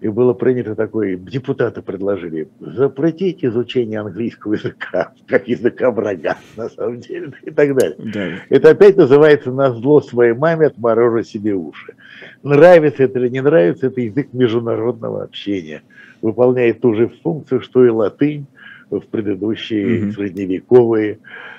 [0.01, 7.01] и было принято такое, депутаты предложили запретить изучение английского языка, как языка врага, на самом
[7.01, 7.97] деле, и так далее.
[7.99, 8.31] Да.
[8.49, 11.95] Это опять называется «на зло своей маме отморожу себе уши».
[12.43, 15.83] Нравится это или не нравится, это язык международного общения.
[16.21, 18.47] Выполняет ту же функцию, что и латынь
[18.91, 20.13] в предыдущие mm-hmm.
[20.13, 21.19] средневековые,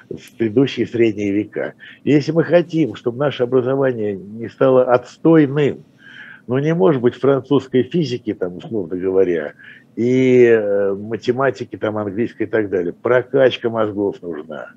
[0.10, 1.74] в предыдущие средние века.
[2.04, 5.84] Если мы хотим, чтобы наше образование не стало отстойным,
[6.48, 9.54] ну не может быть французской физики, там, условно говоря,
[9.96, 12.94] и э, математики, там, английской и так далее.
[12.94, 14.72] Прокачка мозгов нужна.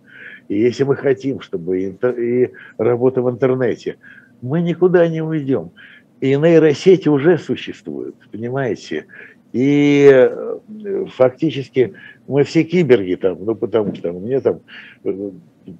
[0.48, 2.18] И если мы хотим, чтобы интер...
[2.18, 3.96] и работа в интернете,
[4.40, 5.72] мы никуда не уйдем.
[6.20, 9.06] И нейросети уже существуют, понимаете?
[9.52, 11.94] И э, фактически
[12.26, 14.60] мы все киберги там, ну потому что там, меня там
[15.04, 15.30] э,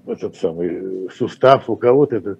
[0.06, 2.38] этот самый сустав, у кого-то это,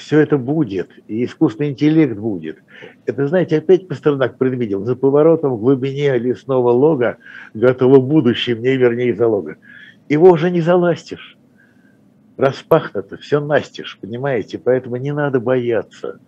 [0.00, 2.58] все это будет, и искусственный интеллект будет.
[3.04, 7.18] Это, знаете, опять Пастернак предвидел, за поворотом в глубине лесного лога
[7.52, 9.56] готово будущее, мне вернее залога.
[10.08, 11.36] Его уже не заластишь.
[12.38, 14.58] Распахнуто, все настежь, понимаете?
[14.58, 16.18] Поэтому не надо бояться.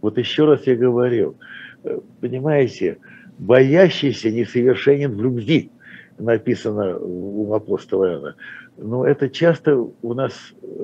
[0.00, 1.34] Вот еще раз я говорю,
[1.82, 2.98] э, понимаете,
[3.38, 5.72] боящийся несовершенен в любви,
[6.18, 8.36] написано у апостола Иоанна.
[8.78, 10.32] Но это часто у нас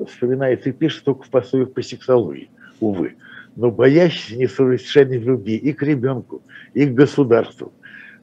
[0.07, 3.15] вспоминается и пишется только в пособиях по сексологии, увы.
[3.55, 7.71] Но боящийся несовершенен в любви и к ребенку, и к государству.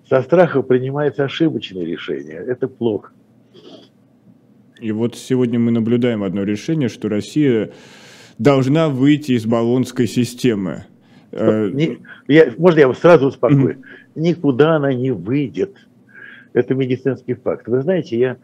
[0.08, 2.36] Со страха принимается ошибочное решение.
[2.36, 3.12] Это плохо.
[4.78, 7.70] И вот сегодня мы наблюдаем одно решение, что Россия
[8.38, 10.84] должна выйти из баллонской системы.
[11.30, 13.76] Э, не, я, можно я вас сразу успокою?
[13.76, 13.82] Mm-hmm.
[14.16, 15.76] Никуда она не выйдет.
[16.52, 17.68] Это медицинский факт.
[17.68, 18.36] Вы знаете, я,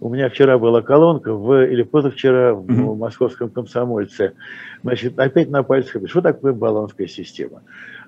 [0.00, 2.94] у меня вчера была колонка, в, или позавчера в, mm-hmm.
[2.94, 4.34] в московском комсомольце.
[4.82, 7.62] Значит, опять на пальцах, что такое баллонская система?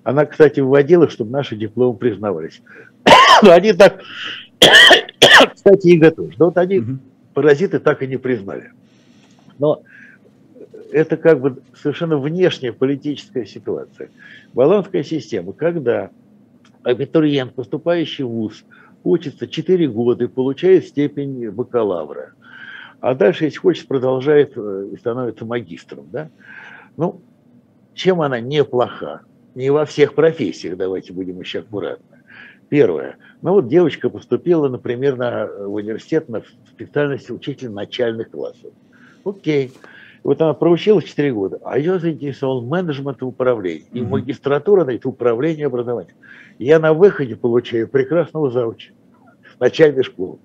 [0.04, 2.62] Она, кстати, вводила, чтобы наши дипломы признавались.
[3.42, 4.00] Но они так,
[5.54, 6.34] кстати, и готовы.
[6.38, 6.98] Но вот они, mm-hmm.
[7.34, 8.72] паразиты, так и не признали.
[9.58, 9.82] Но
[10.92, 14.10] это как бы совершенно внешняя политическая ситуация.
[14.52, 16.10] Баллонская система, когда
[16.82, 18.64] абитуриент, поступающий в ВУЗ,
[19.04, 22.32] учится 4 года и получает степень бакалавра,
[23.00, 26.08] а дальше, если хочет, продолжает э, и становится магистром.
[26.10, 26.30] Да?
[26.96, 27.20] Ну,
[27.94, 29.22] чем она неплоха?
[29.54, 32.18] Не во всех профессиях, давайте будем еще аккуратны.
[32.68, 33.16] Первое.
[33.40, 38.72] Ну вот девочка поступила, например, на, в университет на специальность учитель начальных классов.
[39.24, 39.72] Окей.
[40.28, 43.86] Вот она проучилась 4 года, а ее заинтересовал менеджмент и управление.
[43.94, 46.16] И магистратура, это управление образованием.
[46.58, 48.92] Я на выходе получаю прекрасного зауча,
[49.58, 50.36] начальной школы.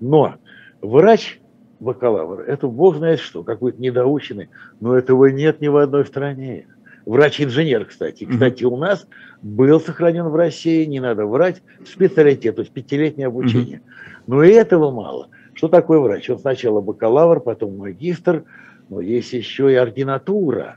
[0.00, 0.36] Но
[0.80, 1.38] врач
[1.80, 4.48] бакалавр, это бог знает что, какой-то недоученный,
[4.80, 6.66] но этого нет ни в одной стране.
[7.04, 8.24] Врач-инженер, кстати.
[8.24, 9.06] Кстати, у нас
[9.42, 13.82] был сохранен в России, не надо врать, специалитет, то есть пятилетнее обучение.
[14.26, 15.28] Но и этого мало.
[15.52, 16.30] Что такое врач?
[16.30, 18.44] Он сначала бакалавр, потом магистр,
[18.90, 20.76] но есть еще и ординатура.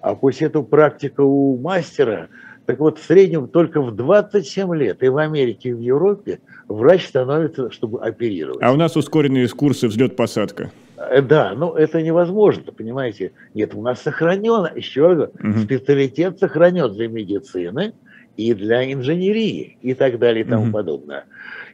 [0.00, 2.28] А после этого практика у мастера,
[2.66, 7.06] так вот в среднем только в 27 лет и в Америке, и в Европе врач
[7.06, 8.62] становится, чтобы оперировать.
[8.62, 10.72] А у нас ускоренные курсы взлет-посадка.
[10.96, 13.32] Э, да, но это невозможно, понимаете.
[13.54, 15.60] Нет, у нас сохранен, еще раз, угу.
[15.60, 17.94] специалитет сохранен для медицины
[18.36, 20.72] и для инженерии и так далее и тому угу.
[20.72, 21.26] подобное.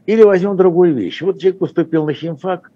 [0.04, 1.22] Или возьмем другую вещь.
[1.22, 2.70] Вот человек поступил на химфак,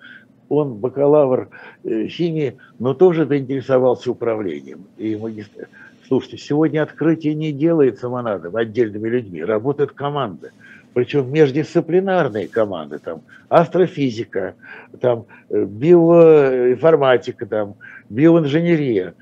[0.53, 1.49] он бакалавр
[1.85, 4.85] э, химии, но тоже заинтересовался управлением.
[4.99, 5.69] И магистр...
[6.07, 10.51] Слушайте, сегодня открытие не делается монадом отдельными людьми, работают команды.
[10.93, 14.55] Причем междисциплинарные команды, там астрофизика,
[15.01, 17.75] там э, биоинформатика, там
[18.11, 19.15] биоинженерия.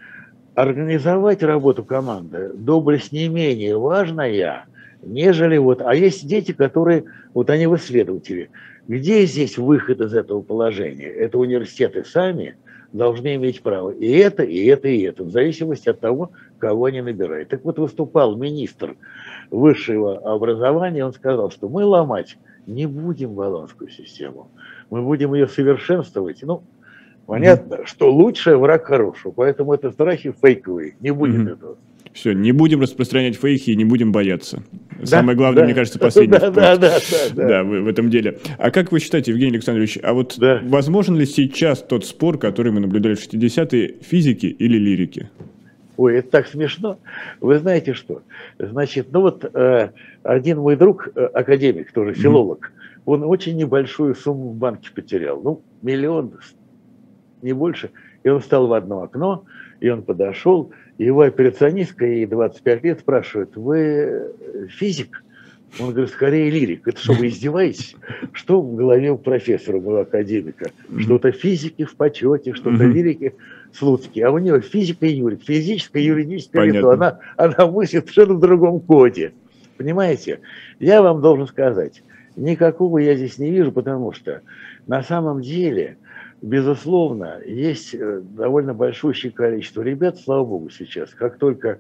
[0.57, 4.65] Организовать работу команды доблесть не менее важная,
[5.05, 5.81] нежели вот...
[5.81, 8.51] А есть дети, которые, вот они в исследователи,
[8.91, 11.07] где здесь выход из этого положения?
[11.07, 12.57] Это университеты сами
[12.93, 13.91] должны иметь право.
[13.91, 17.51] И это, и это, и это, в зависимости от того, кого они набирают.
[17.51, 18.97] Так вот, выступал министр
[19.49, 24.51] высшего образования, он сказал, что мы ломать не будем баллонскую систему,
[24.91, 26.43] мы будем ее совершенствовать.
[26.43, 26.65] Ну,
[27.27, 27.87] понятно, mm-hmm.
[27.87, 31.53] что лучший враг хорошего, поэтому это страхи фейковые, не будет mm-hmm.
[31.53, 31.79] этого.
[32.13, 34.63] Все, не будем распространять фейки и не будем бояться.
[34.99, 37.63] Да, Самое главное, да, мне кажется, последний да, да, да, да, да.
[37.63, 38.39] в, в этом деле.
[38.59, 40.61] А как вы считаете, Евгений Александрович, а вот да.
[40.65, 45.31] возможен ли сейчас тот спор, который мы наблюдали в 60-е, физики или лирики?
[45.97, 46.99] Ой, это так смешно.
[47.41, 48.23] Вы знаете что?
[48.59, 49.91] Значит, ну вот э,
[50.23, 53.03] один мой друг, э, академик, тоже филолог, mm-hmm.
[53.05, 55.41] он очень небольшую сумму в банке потерял.
[55.43, 56.33] Ну, миллион,
[57.43, 57.91] не больше.
[58.25, 59.45] И он встал в одно окно,
[59.81, 60.73] и он подошел,
[61.05, 64.33] его операционистка, ей 25 лет, спрашивает, вы
[64.69, 65.25] физик?
[65.79, 66.87] Он говорит, скорее лирик.
[66.87, 67.97] Это что, вы издеваетесь?
[68.33, 70.71] Что в голове у профессора, у академика?
[70.99, 73.35] Что-то физики в почете, что-то лирики
[73.73, 74.23] Слуцкий.
[74.23, 75.43] А у него физика и юрик.
[75.45, 76.91] Физическое, юридическое лицо.
[76.91, 79.33] Она, она мыслит совершенно в другом коде.
[79.77, 80.41] Понимаете?
[80.81, 82.03] Я вам должен сказать,
[82.37, 84.43] никакого я здесь не вижу, потому что
[84.87, 85.97] на самом деле–
[86.43, 91.11] безусловно, есть э, довольно большущее количество ребят, слава богу, сейчас.
[91.11, 91.79] Как только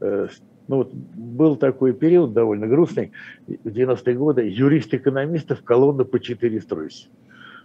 [0.00, 0.28] э,
[0.70, 3.10] ну вот был такой период довольно грустный,
[3.48, 7.08] в 90-е годы, юрист-экономистов колонна по 4 стройся.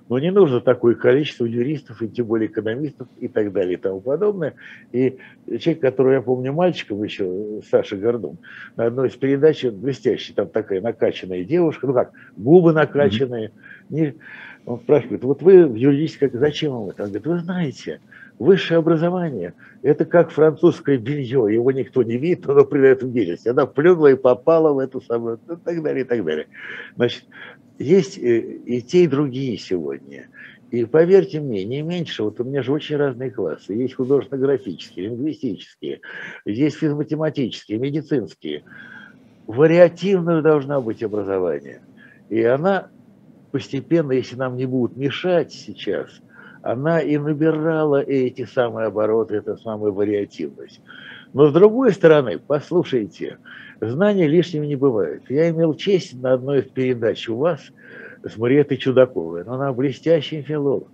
[0.08, 4.02] Но не нужно такое количество юристов, и тем более экономистов, и так далее, и тому
[4.02, 4.54] подобное.
[4.92, 5.18] И
[5.60, 8.38] человек, которого я помню мальчиком еще, Саша Гордон,
[8.76, 13.52] на одной из передач, блестящий, там такая накачанная девушка, ну как, губы накачанные,
[13.90, 14.16] не,
[14.66, 17.04] он спрашивает, вот вы в юридической, зачем вам это?
[17.04, 18.00] Он говорит, вы знаете,
[18.38, 19.54] высшее образование–
[19.86, 23.46] это как французское белье, его никто не видит, но при этом видит.
[23.46, 26.48] Она плюнула и попала в эту самую, и так далее, и так далее.
[26.96, 27.26] Значит,
[27.80, 30.28] есть э, и те, и другие сегодня.
[30.72, 33.74] И поверьте мне, не меньше, вот у меня же очень разные классы.
[33.74, 36.02] Есть художественно-графические, лингвистические,
[36.46, 38.64] есть физматематические, медицинские.
[39.48, 41.82] вариативное должна быть образование.
[42.30, 42.90] И она
[43.52, 46.10] постепенно, если нам не будут мешать сейчас,
[46.62, 50.82] она и набирала эти самые обороты, эту самую вариативность.
[51.36, 53.40] Но с другой стороны, послушайте,
[53.82, 55.24] знания лишними не бывают.
[55.28, 57.60] Я имел честь на одной из передач у вас
[58.24, 60.88] с Мариетой Чудаковой, но она блестящий филолог.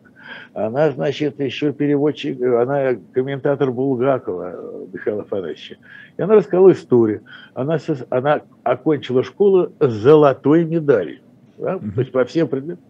[0.56, 5.78] Она, значит, еще переводчик, она комментатор Булгакова Михаила Афанасьевича.
[6.18, 7.22] И она рассказала историю.
[7.54, 7.78] Она,
[8.10, 11.20] она окончила школу с золотой медалью.
[11.60, 11.78] Да?
[11.78, 12.84] То есть по всем предметам.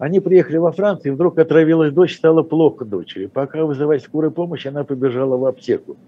[0.00, 3.26] Они приехали во Францию, и вдруг отравилась дочь, стало плохо дочери.
[3.26, 5.98] Пока вызывать скорую помощь, она побежала в аптеку.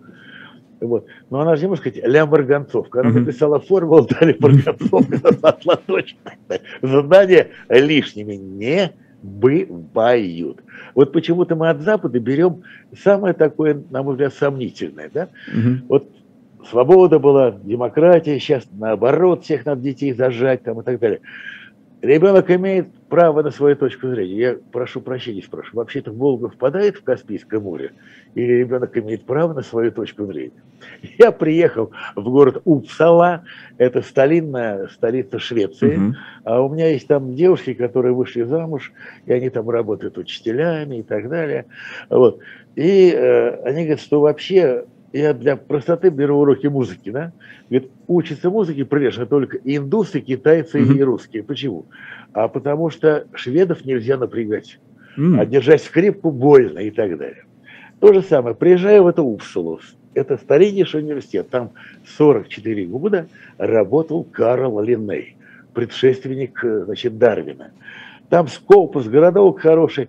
[0.81, 1.05] Вот.
[1.29, 3.01] Но она же не может сказать ля марганцовка.
[3.01, 6.17] Она написала формулу, дали марганцовка, отла дочь.
[6.81, 10.63] Задания лишними не бывают.
[10.95, 12.63] Вот почему-то мы от Запада берем
[12.99, 15.11] самое такое, на мой взгляд, сомнительное.
[15.13, 15.29] Да?
[15.49, 15.87] Угу.
[15.89, 16.09] Вот
[16.71, 21.21] свобода была, демократия, сейчас наоборот, всех надо детей зажать там, и так далее.
[22.01, 24.35] Ребенок имеет право на свою точку зрения.
[24.35, 25.81] Я прошу прощения, спрашиваю.
[25.81, 27.93] Вообще-то Волга впадает в Каспийское море?
[28.35, 30.63] Или ребенок имеет право на свою точку зрения?
[31.19, 33.45] Я приехал в город Упсала,
[33.77, 35.97] это старинная столица Швеции.
[35.99, 36.15] Угу.
[36.45, 38.91] А у меня есть там девушки, которые вышли замуж,
[39.27, 41.67] и они там работают учителями и так далее.
[42.09, 42.39] Вот.
[42.77, 47.33] И э, они говорят, что вообще я для простоты беру уроки музыки, да?
[47.69, 50.99] Говорит, учатся музыке прилежно только индусы, китайцы mm-hmm.
[50.99, 51.43] и русские.
[51.43, 51.87] Почему?
[52.33, 54.79] А потому что шведов нельзя напрягать.
[55.17, 55.41] Mm-hmm.
[55.41, 57.45] А держать скрипку больно и так далее.
[58.01, 58.55] То же самое.
[58.55, 59.81] Приезжаю в это Упсулу.
[60.15, 61.49] Это старейший университет.
[61.51, 61.71] Там
[62.17, 65.37] 44 года работал Карл Линней,
[65.73, 67.71] предшественник э, значит, Дарвина.
[68.29, 70.09] Там скопус, городок хороший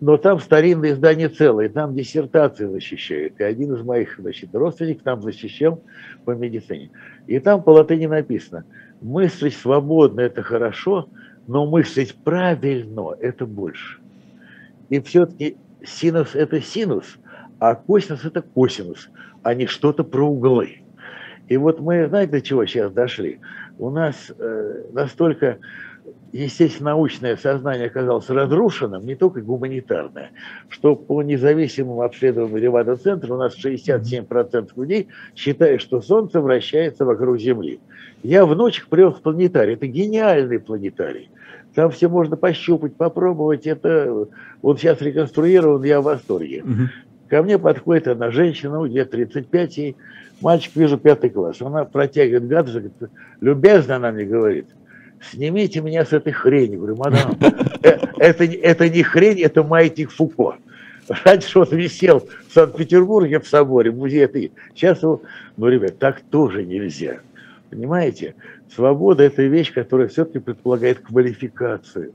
[0.00, 3.34] но там старинное издание целое, там диссертации защищают.
[3.38, 5.82] И один из моих значит, родственников там защищал
[6.24, 6.90] по медицине.
[7.26, 8.64] И там по латыни написано,
[9.00, 11.08] мыслить свободно– это хорошо,
[11.46, 13.98] но мыслить правильно– это больше.
[14.88, 17.18] И все-таки синус– это синус,
[17.58, 19.10] а косинус– это косинус,
[19.42, 20.82] а не что-то про углы.
[21.48, 23.40] И вот мы, знаете, до чего сейчас дошли?
[23.78, 25.58] У нас э, настолько
[26.32, 30.30] естественно, научное сознание оказалось разрушенным, не только гуманитарное,
[30.68, 37.80] что по независимому обследованию Левада-центра у нас 67% людей считают, что Солнце вращается вокруг Земли.
[38.22, 39.74] Я внучек привез в планетарий.
[39.74, 41.30] Это гениальный планетарий.
[41.74, 43.66] Там все можно пощупать, попробовать.
[43.66, 44.26] Это
[44.62, 46.64] вот сейчас реконструирован, я в восторге.
[47.28, 49.96] Ко мне подходит одна женщина, где-то 35, и
[50.40, 51.60] мальчик, вижу, пятый класс.
[51.60, 52.92] Она протягивает гаджет,
[53.40, 54.66] любезно она мне говорит–
[55.30, 56.76] снимите меня с этой хрени.
[56.76, 57.36] Говорю, мадам,
[57.82, 60.56] э, это, это не хрень, это маятник Фуко.
[61.24, 64.40] Раньше он висел в Санкт-Петербурге в соборе, музей это.
[64.74, 65.22] Сейчас его,
[65.56, 67.20] ну, ребят, так тоже нельзя.
[67.70, 68.34] Понимаете?
[68.74, 72.12] Свобода– это вещь, которая все-таки предполагает квалификацию.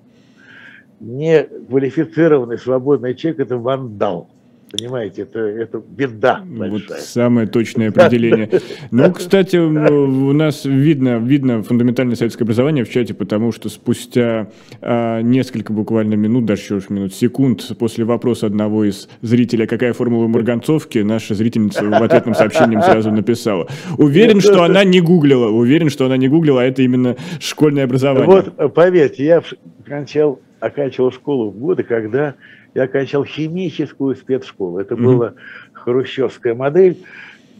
[0.99, 4.29] Не квалифицированный свободный человек– это вандал.
[4.75, 6.71] Понимаете, это, это беда большая.
[6.71, 8.49] Вот самое точное определение.
[8.91, 14.49] Ну, кстати, у нас видно, видно фундаментальное советское образование в чате, потому что спустя
[14.81, 20.27] а, несколько буквально минут, даже еще минут, секунд после вопроса одного из зрителей, какая формула
[20.27, 23.67] марганцовки, наша зрительница в ответном сообщении сразу написала.
[23.97, 28.27] Уверен, что она не гуглила, уверен, что она не гуглила, а это именно школьное образование.
[28.57, 29.43] Вот, поверьте, я
[29.85, 32.35] окончал, оканчивал школу в годы, когда
[32.73, 34.79] я окончал химическую спецшколу.
[34.79, 35.03] Это mm-hmm.
[35.03, 35.33] была
[35.73, 36.97] хрущевская модель.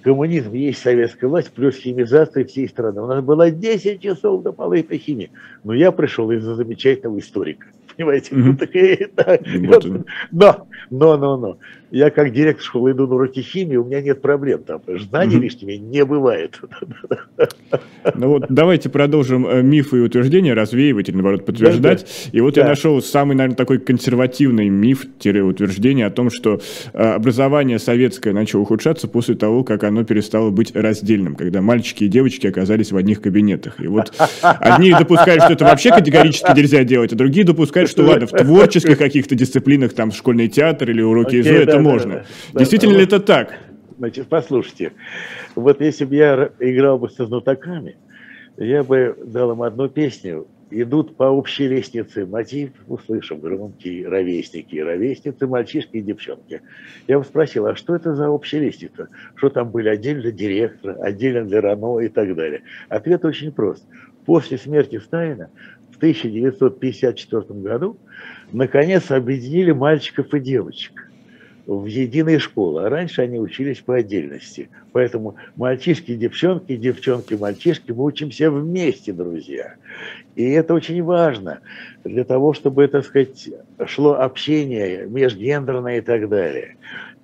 [0.02, 3.02] Коммунизм есть советская власть, плюс химизация всей страны.
[3.02, 5.32] У нас было 10 часов до половины химии.
[5.63, 7.67] Но я пришел из-за замечательного историка.
[7.95, 8.36] Понимаете?
[8.36, 10.06] Mm-hmm.
[10.32, 11.58] Но, но, но
[11.93, 14.82] я как директор школы иду на уроки химии, у меня нет проблем там.
[14.88, 15.39] Знаний mm-hmm.
[15.39, 16.60] лишними не бывает.
[18.15, 22.01] Ну вот давайте продолжим э, мифы и утверждения, развеивать или наоборот подтверждать.
[22.01, 22.38] Да, да.
[22.38, 22.62] И вот да.
[22.62, 26.60] я нашел самый, наверное, такой консервативный миф-утверждение о том, что
[26.93, 32.08] э, образование советское начало ухудшаться после того, как оно перестало быть раздельным, когда мальчики и
[32.10, 33.82] девочки оказались в одних кабинетах.
[33.82, 38.27] И вот одни допускают, что это вообще категорически нельзя делать, а другие допускают, что ладно,
[38.27, 42.26] в творческих каких-то дисциплинах, там школьный театр или уроки ИЗО, это можно.
[42.54, 43.60] Да, Действительно да, ли это так?
[43.97, 44.93] Значит, послушайте,
[45.55, 47.97] вот если бы я играл бы со знатоками,
[48.57, 50.47] я бы дал им одну песню,
[50.82, 56.62] идут по общей лестнице, мотив услышим, громкие ровесники, ровесницы, мальчишки и девчонки.
[57.07, 59.10] Я бы спросил, а что это за общая лестница?
[59.36, 62.64] Что там были отдельно директора, отдельно для РАНО и так далее?
[62.89, 63.86] Ответ очень прост.
[64.26, 65.49] После смерти Сталина
[65.91, 67.97] в 1954 году
[68.51, 71.10] наконец объединили мальчиков и девочек
[71.66, 74.70] в единые школы, а раньше они учились по отдельности.
[74.91, 79.76] Поэтому мальчишки, девчонки, девчонки, мальчишки, мы учимся вместе, друзья.
[80.36, 81.59] И это очень важно
[82.03, 83.49] для того, чтобы, так сказать,
[83.86, 86.76] шло общение межгендерное и так далее.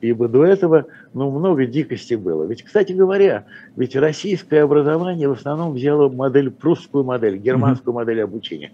[0.01, 2.45] Ибо до этого ну, много дикости было.
[2.45, 8.71] Ведь, кстати говоря, ведь российское образование в основном взяло модель, прусскую модель, германскую модель обучения.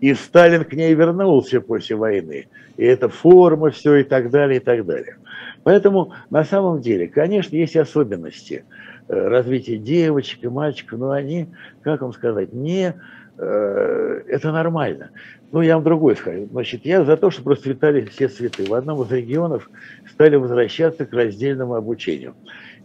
[0.00, 2.48] И Сталин к ней вернулся после войны.
[2.76, 5.16] И это форма, все и так далее, и так далее.
[5.64, 8.64] Поэтому на самом деле, конечно, есть особенности
[9.08, 11.48] э, развития девочек и мальчиков, но они,
[11.82, 12.94] как вам сказать, не
[13.36, 15.10] э, это нормально.
[15.50, 16.46] Ну, я вам другой скажу.
[16.50, 18.64] Значит, я за то, чтобы расцветали все цветы.
[18.64, 19.68] В одном из регионов
[20.10, 22.34] стали возвращаться к раздельному обучению.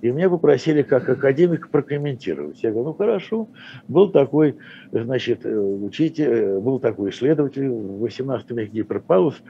[0.04, 2.62] И меня попросили как академика прокомментировать.
[2.62, 3.48] Я говорю, ну хорошо,
[3.88, 4.58] был такой,
[4.92, 9.42] значит, э, учитель, э, был такой исследователь в 18 веке Гиперпаус,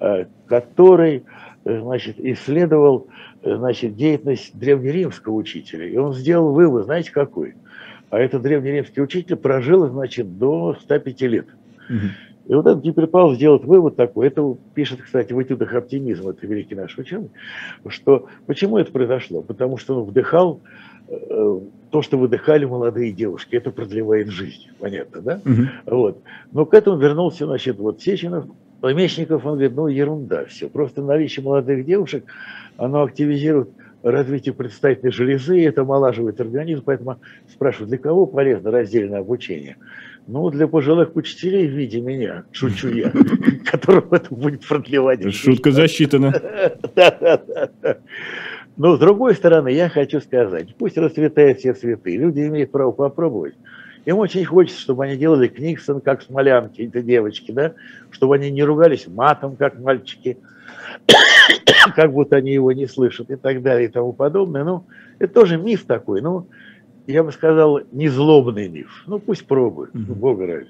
[0.00, 1.24] э, который,
[1.64, 3.06] значит, исследовал,
[3.42, 5.86] значит, деятельность древнеримского учителя.
[5.86, 7.54] И он сделал вывод, знаете, какой?
[8.10, 11.46] А этот древнеримский учитель прожил, значит, до 105 лет.
[11.88, 11.98] Угу.
[12.46, 16.74] И вот этот Гиперпаус делает вывод такой, это пишет, кстати, в этюдах оптимизм, это великий
[16.74, 17.30] наш ученый,
[17.88, 19.42] что почему это произошло?
[19.42, 20.60] Потому что он вдыхал
[21.08, 25.40] э, то, что выдыхали молодые девушки, это продлевает жизнь, понятно, да?
[25.44, 25.96] Угу.
[25.96, 26.18] Вот.
[26.50, 28.46] Но к этому вернулся, значит, вот Сеченов,
[28.82, 32.24] Мечников, он говорит, ну ерунда все, просто наличие молодых девушек,
[32.76, 33.70] оно активизирует
[34.02, 37.18] развитие предстательной железы, это омолаживает организм, поэтому
[37.48, 39.76] спрашивают, для кого полезно раздельное обучение?
[40.26, 43.12] Ну, для пожилых учителей в виде меня, шучу я,
[43.64, 45.34] которым это будет продлевать.
[45.34, 46.32] Шутка засчитана.
[48.76, 53.54] Но с другой стороны, я хочу сказать, пусть расцветают все цветы, люди имеют право попробовать.
[54.04, 57.74] Им очень хочется, чтобы они делали Книксон, как смолянки, эти девочки, да,
[58.10, 60.38] чтобы они не ругались матом, как мальчики,
[61.94, 64.64] как будто они его не слышат и так далее и тому подобное.
[64.64, 64.86] Ну,
[65.18, 66.20] это тоже миф такой.
[66.20, 66.48] Ну,
[67.06, 69.04] я бы сказал, не злобный миф.
[69.06, 70.14] Ну, пусть пробует, угу.
[70.14, 70.68] бога ради.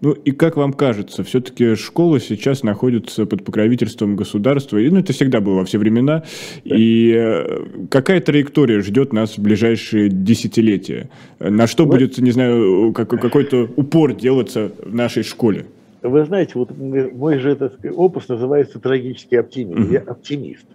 [0.00, 5.12] Ну и как вам кажется, все-таки школа сейчас находится под покровительством государства, и ну, это
[5.12, 6.24] всегда было во все времена,
[6.64, 6.76] да.
[6.76, 11.08] и э, какая траектория ждет нас в ближайшие десятилетия?
[11.38, 11.92] На что Вы...
[11.92, 15.66] будет, не знаю, какой-то упор делаться в нашей школе?
[16.02, 19.84] Вы знаете, вот мой же этот опус называется трагический оптимизм.
[19.84, 19.92] Угу.
[19.92, 20.66] Я оптимист.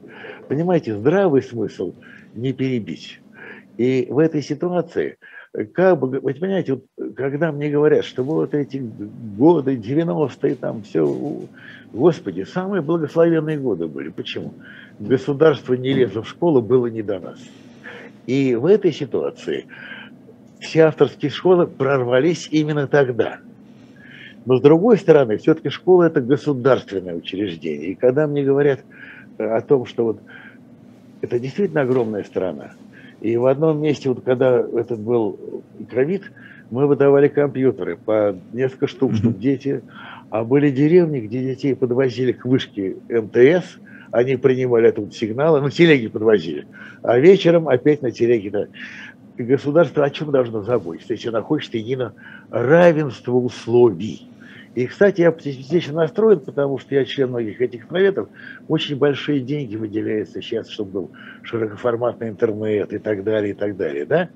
[0.48, 1.94] Понимаете, здравый смысл
[2.34, 3.20] не перебить.
[3.78, 5.18] И в этой ситуации,
[5.74, 8.78] как бы, вы понимаете, вот, когда мне говорят, что вот эти
[9.38, 11.42] годы, 90-е, там все,
[11.94, 14.10] господи, самые благословенные годы были.
[14.10, 14.54] Почему?
[15.00, 17.40] Государство не лезло в школу, было не до нас.
[18.26, 19.68] И в этой ситуации
[20.60, 23.40] все авторские школы прорвались именно тогда.
[24.46, 27.92] Но с другой стороны, все-таки школа– это государственное учреждение.
[27.92, 28.80] И когда мне говорят
[29.38, 30.20] о том, что вот
[31.22, 32.72] это действительно огромная страна,
[33.22, 36.32] и в одном месте, вот когда этот был ковид,
[36.70, 39.82] мы выдавали компьютеры по несколько штук, чтобы дети...
[40.30, 43.78] А были деревни, где детей подвозили к вышке МТС,
[44.12, 46.68] они принимали этот сигнал, ну, телеги подвозили.
[47.02, 48.68] А вечером опять на телеге.
[49.38, 52.14] И государство о чем должно заботиться, если оно хочет едино
[52.50, 54.28] равенство условий?
[54.78, 58.30] И, кстати, я оптимистично настроен, потому что я член многих этих проектов.
[58.68, 61.12] Очень большие деньги выделяются сейчас, чтобы был
[61.42, 64.30] широкоформатный интернет и так далее, и так далее, да?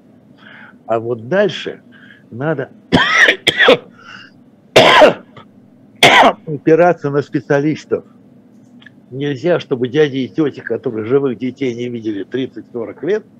[0.87, 1.83] А вот дальше
[2.31, 2.71] надо
[6.47, 8.03] опираться на специалистов.
[9.11, 13.23] Нельзя, чтобы дяди и тети, которые живых детей не видели 30-40 лет–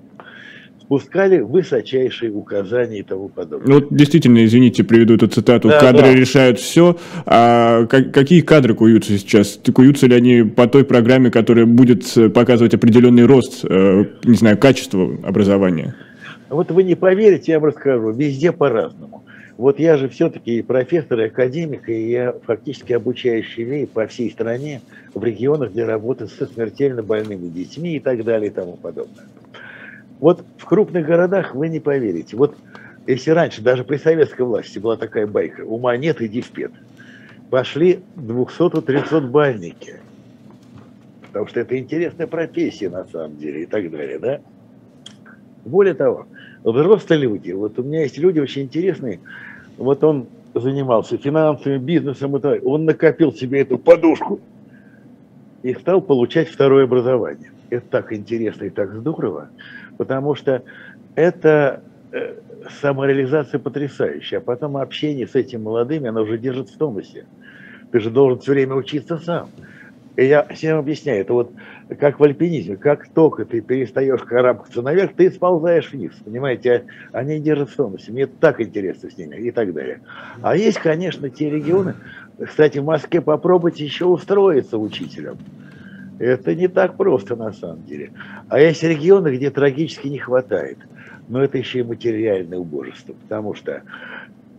[0.92, 3.66] пускали высочайшие указания и тому подобное.
[3.66, 5.68] Ну, вот действительно, извините, приведу эту цитату.
[5.68, 6.14] Да, кадры да.
[6.14, 6.98] решают все.
[7.24, 9.58] А какие кадры куются сейчас?
[9.74, 15.16] Куются ли они по той программе, которая будет показывать определенный рост, э, не знаю, качества
[15.24, 15.94] образования?
[16.50, 18.10] Вот вы не поверите, я вам расскажу.
[18.10, 19.24] Везде по-разному.
[19.56, 24.82] Вот я же все-таки профессор и академик, и я фактически обучающий лей по всей стране,
[25.14, 29.24] в регионах, где работают со смертельно больными детьми и так далее и тому подобное.
[30.22, 32.36] Вот в крупных городах вы не поверите.
[32.36, 32.56] Вот
[33.08, 36.70] если раньше, даже при советской власти была такая байка, ума нет, иди в пед.
[37.50, 39.96] Пошли 200-300 бальники.
[41.22, 44.40] Потому что это интересная профессия на самом деле и так далее, да?
[45.64, 46.28] Более того,
[46.62, 49.18] взрослые люди, вот у меня есть люди очень интересные,
[49.76, 54.38] вот он занимался финансами, бизнесом, и так, он накопил себе эту подушку
[55.64, 57.50] и стал получать второе образование.
[57.72, 59.48] Это так интересно и так здорово
[59.96, 60.62] потому что
[61.14, 62.34] это э,
[62.80, 67.26] самореализация потрясающая, а потом общение с этими молодыми, оно уже держит в тонусе.
[67.90, 69.50] Ты же должен все время учиться сам.
[70.16, 71.52] И я всем объясняю, это вот
[71.98, 77.38] как в альпинизме, как только ты перестаешь карабкаться наверх, ты сползаешь вниз, понимаете, а они
[77.38, 80.00] держат в тонусе, мне так интересно с ними и так далее.
[80.42, 81.94] А есть, конечно, те регионы,
[82.44, 85.38] кстати, в Москве попробуйте еще устроиться учителем.
[86.18, 88.12] Это не так просто на самом деле.
[88.48, 90.78] А есть регионы, где трагически не хватает.
[91.28, 93.82] Но это еще и материальное убожество, потому что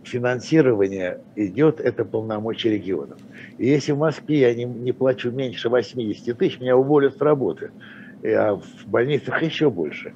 [0.02, 3.18] финансирование идет, это полномочия регионов.
[3.58, 7.70] И если в Москве я не, не плачу меньше 80 тысяч, меня уволят с работы,
[8.22, 10.12] а в больницах еще больше,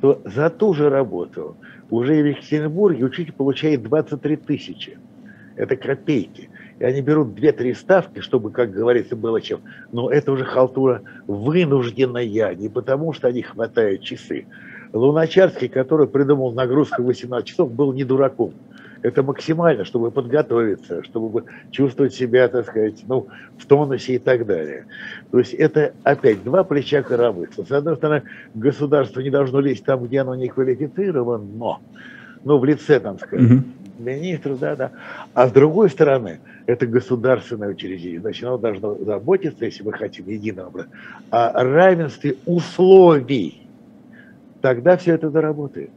[0.00, 1.56] то за ту же работу
[1.90, 4.98] уже в Екатеринбурге учитель получает 23 тысячи.
[5.56, 6.48] Это копейки.
[6.80, 9.60] И они берут 2-3 ставки, чтобы, как говорится, было чем.
[9.92, 14.46] Но это уже халтура вынужденная, не потому что они хватают часы.
[14.94, 18.54] Луначарский, который придумал нагрузку 18 часов, был не дураком.
[19.02, 23.28] Это максимально, чтобы подготовиться, чтобы чувствовать себя, так сказать, ну,
[23.58, 24.86] в тонусе и так далее.
[25.30, 27.64] То есть это опять два плеча коромысла.
[27.64, 28.22] С одной стороны,
[28.54, 31.78] государство не должно лезть там, где оно не квалифицировано,
[32.42, 33.46] ну, в лице, там сказать,
[34.00, 34.10] угу.
[34.10, 34.90] министров, да, да.
[35.34, 38.20] А с другой стороны, это государственное учреждение.
[38.20, 40.86] Значит, оно должно заботиться, если мы хотим единого,
[41.30, 43.66] о равенстве условий.
[44.60, 45.90] Тогда все это заработает.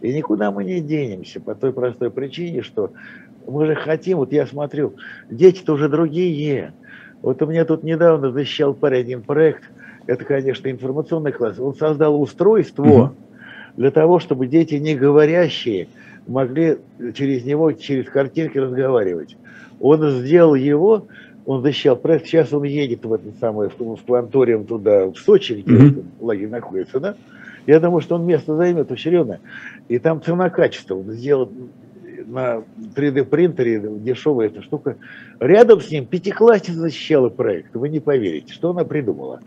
[0.00, 2.92] И никуда мы не денемся по той простой причине, что
[3.46, 4.94] мы же хотим, вот я смотрю,
[5.30, 6.72] дети-то уже другие.
[7.22, 9.62] Вот у меня тут недавно защищал парень один проект,
[10.06, 11.58] это, конечно, информационный класс.
[11.58, 13.10] Он создал устройство mm-hmm.
[13.76, 15.88] для того, чтобы дети не говорящие
[16.26, 16.78] могли
[17.14, 19.36] через него, через картинки разговаривать.
[19.80, 21.06] Он сделал его,
[21.44, 25.54] он защищал проект, сейчас он едет в этот самый, в, в планториум туда, в Сочи,
[25.54, 26.04] где mm-hmm.
[26.20, 27.16] лагерь находится, да?
[27.66, 29.40] Я думаю, что он место займет очередное.
[29.88, 30.96] И там цена-качество.
[30.96, 31.50] Он сделал
[32.26, 32.62] на
[32.94, 34.96] 3D принтере дешевая эта штука.
[35.38, 37.74] Рядом с ним пятиклассница защищала проект.
[37.74, 39.40] Вы не поверите, что она придумала.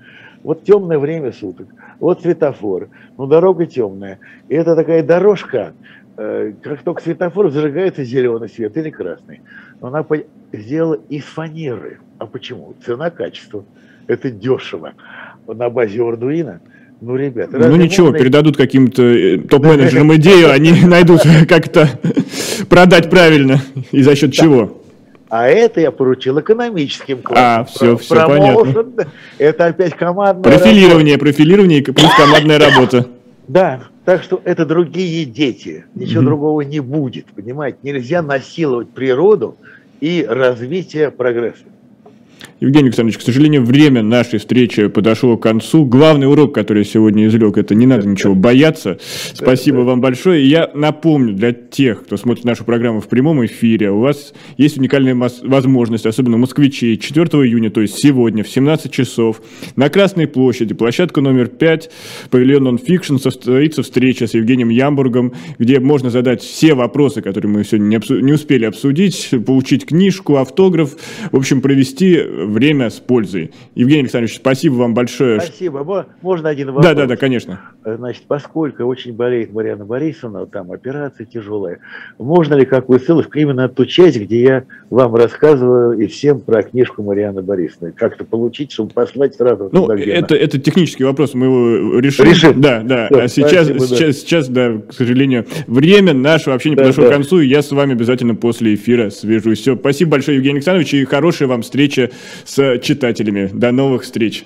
[0.43, 1.67] Вот темное время суток,
[1.99, 4.19] вот светофор, ну дорога темная.
[4.47, 5.73] И это такая дорожка,
[6.15, 9.41] как только светофор зажигается зеленый свет или красный.
[9.81, 10.05] Но она
[10.53, 11.99] сделала из фанеры.
[12.19, 12.73] А почему?
[12.85, 13.65] Цена-качество.
[14.07, 14.93] Это дешево.
[15.47, 16.59] На базе Arduino–
[17.01, 18.19] ну, ребята, ну ничего, можно...
[18.19, 21.89] передадут каким-то э, топ-менеджерам идею, они найдут как-то
[22.69, 23.61] продать правильно.
[23.91, 24.81] И за счет чего?
[25.29, 27.43] А это я поручил экономическим классам.
[27.45, 29.07] А, все, все понятно.
[29.37, 33.07] Это опять командная Профилирование, профилирование плюс командная работа.
[33.47, 35.85] Да, так что это другие дети.
[35.95, 36.25] Ничего mm-hmm.
[36.25, 37.79] другого не будет, понимаете?
[37.81, 39.57] Нельзя насиловать природу
[39.99, 41.63] и развитие прогресса.
[42.61, 45.83] Евгений Александрович, к сожалению, время нашей встречи подошло к концу.
[45.83, 48.97] Главный урок, который я сегодня извлек, это не надо ничего бояться.
[49.33, 50.41] Спасибо вам большое.
[50.41, 54.77] И я напомню для тех, кто смотрит нашу программу в прямом эфире, у вас есть
[54.77, 59.41] уникальная возможность, особенно москвичей, 4 июня, то есть сегодня в 17 часов
[59.75, 61.89] на Красной площади, площадка номер 5,
[62.29, 67.87] павильон Nonfiction, состоится встреча с Евгением Ямбургом, где можно задать все вопросы, которые мы сегодня
[67.87, 70.95] не, обсу- не успели обсудить, получить книжку, автограф,
[71.33, 73.51] в общем, провести время с пользой.
[73.75, 75.41] Евгений Александрович, спасибо вам большое.
[75.41, 76.07] Спасибо.
[76.21, 76.85] Можно один вопрос?
[76.85, 77.59] Да, да, да, конечно.
[77.85, 81.79] Э, значит, поскольку очень болеет Марьяна Борисовна, там операция тяжелая,
[82.17, 86.63] можно ли какую ссылку именно на ту часть, где я вам рассказываю и всем про
[86.63, 87.91] книжку Марьяны Борисовны?
[87.91, 92.25] Как-то получить, чтобы послать сразу ну, туда, это, это технический вопрос, мы его решим.
[92.25, 92.59] Решим.
[92.59, 93.07] Да, да.
[93.07, 94.13] Все, а сейчас, спасибо, сейчас, да.
[94.13, 97.09] сейчас, да, к сожалению, время наше вообще не да, подошло да.
[97.09, 99.59] к концу, и я с вами обязательно после эфира свяжусь.
[99.59, 102.09] Все, спасибо большое, Евгений Александрович, и хорошей вам встречи
[102.45, 103.47] с читателями.
[103.53, 104.45] До новых встреч!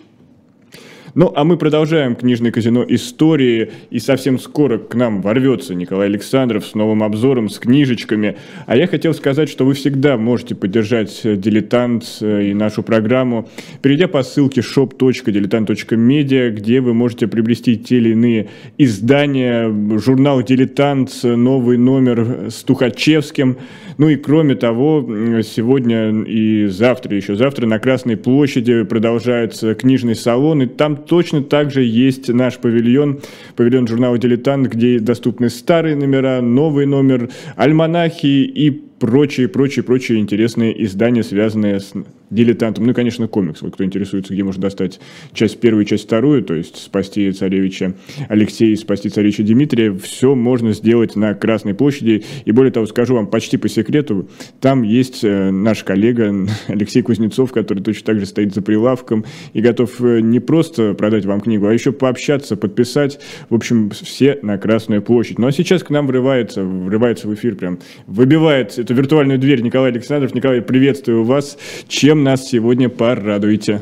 [1.20, 6.66] Ну, а мы продолжаем книжное казино истории, и совсем скоро к нам ворвется Николай Александров
[6.66, 8.38] с новым обзором, с книжечками.
[8.68, 13.50] А я хотел сказать, что вы всегда можете поддержать «Дилетант» и нашу программу,
[13.82, 18.48] перейдя по ссылке shop.diletant.media, где вы можете приобрести те или иные
[18.78, 23.58] издания, журнал «Дилетант», новый номер с Тухачевским.
[24.00, 25.06] Ну и кроме того,
[25.44, 31.70] сегодня и завтра, еще завтра на Красной площади продолжается книжный салон, и там точно так
[31.70, 33.20] же есть наш павильон,
[33.58, 40.82] павильон журнала «Дилетант», где доступны старые номера, новый номер, альманахи и прочие, прочие, прочие интересные
[40.86, 41.92] издания, связанные с
[42.30, 42.86] дилетантом.
[42.86, 43.62] Ну и, конечно, комикс.
[43.62, 45.00] Вот кто интересуется, где можно достать
[45.34, 47.94] часть первую, часть вторую, то есть спасти царевича
[48.28, 52.24] Алексея, спасти царевича Дмитрия, все можно сделать на Красной площади.
[52.46, 54.30] И более того, скажу вам почти по секрету,
[54.62, 59.62] там есть э, наш коллега Алексей Кузнецов, который точно так же стоит за прилавком и
[59.62, 63.20] готов э, не просто продать вам книгу, а еще пообщаться, подписать.
[63.50, 65.40] В общем, все на Красную площадь.
[65.40, 69.92] Ну а сейчас к нам врывается, врывается в эфир прям, выбивает эту виртуальную дверь Николай
[69.92, 70.36] Александров.
[70.36, 71.58] Николай, приветствую вас.
[71.88, 73.82] Чем чем нас сегодня порадуете?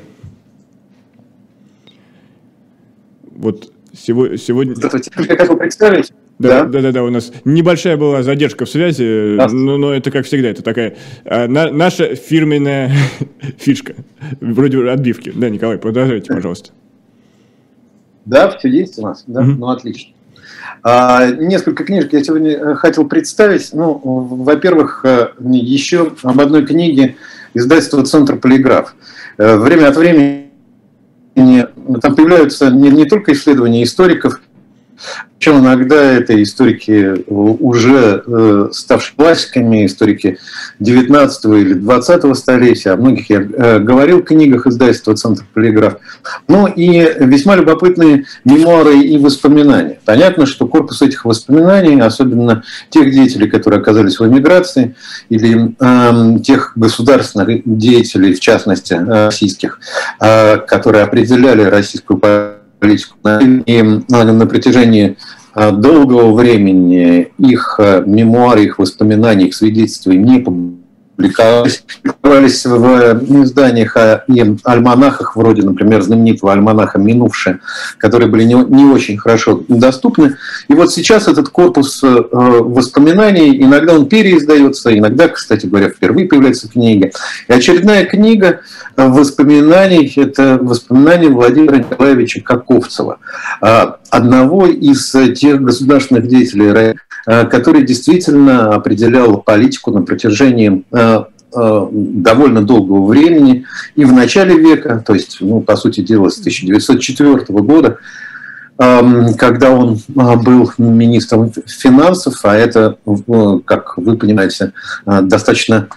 [3.23, 4.75] Вот сегодня...
[4.75, 6.13] Здравствуйте, я хотел представить.
[6.37, 10.11] Да, да, да, да, у нас небольшая была задержка в связи, э, но, но это
[10.11, 12.91] как всегда, это такая а, на, наша фирменная
[13.57, 13.95] фишка,
[14.39, 15.33] вроде отбивки.
[15.35, 16.69] Да, Николай, продолжайте, пожалуйста.
[18.25, 19.55] Да, все есть у нас, да, mm-hmm.
[19.57, 20.13] ну отлично.
[20.83, 23.71] А, несколько книжек я сегодня э, хотел представить.
[23.73, 27.15] Ну, во-первых, э, еще об одной книге
[27.53, 28.95] издательства «Центр Полиграф».
[29.37, 30.47] Э, время от времени
[32.01, 34.41] там появляются не, не только исследования историков,
[35.37, 40.39] причем иногда это историки уже э, ставшие классиками, историки
[40.79, 45.97] 19 или 20 столетия, о многих я э, говорил в книгах издательства «Центр полиграф».
[46.47, 49.99] Ну и весьма любопытные мемуары и воспоминания.
[50.05, 54.95] Понятно, что корпус этих воспоминаний, особенно тех деятелей, которые оказались в эмиграции,
[55.29, 59.79] или э, тех государственных деятелей, в частности российских,
[60.19, 62.56] э, которые определяли российскую политику.
[63.65, 63.81] И
[64.33, 65.17] на протяжении
[65.53, 70.86] а, долгого времени их а, мемуары, их воспоминания, их свидетельства не публиковались,
[71.17, 73.97] публиковались в изданиях
[74.27, 77.59] и альманахах, вроде, например, знаменитого альманаха «Минувшее»,
[77.97, 80.37] которые были не, не очень хорошо доступны.
[80.67, 86.69] И вот сейчас этот корпус э, воспоминаний, иногда он переиздается, иногда, кстати говоря, впервые появляется
[86.69, 87.09] книга.
[87.47, 88.61] И очередная книга
[88.95, 93.17] воспоминаний– это воспоминания Владимира Николаевича Каковцева,
[93.61, 96.95] а, одного из тех государственных деятелей,
[97.25, 101.06] э, который действительно определял политику на протяжении э, э,
[101.53, 107.45] довольно долгого времени и в начале века, то есть, ну, по сути дела, с 1904
[107.61, 107.97] года,
[108.77, 112.97] эм, когда он был министром финансов, а это,
[113.65, 114.73] как вы понимаете,
[115.05, 115.87] достаточно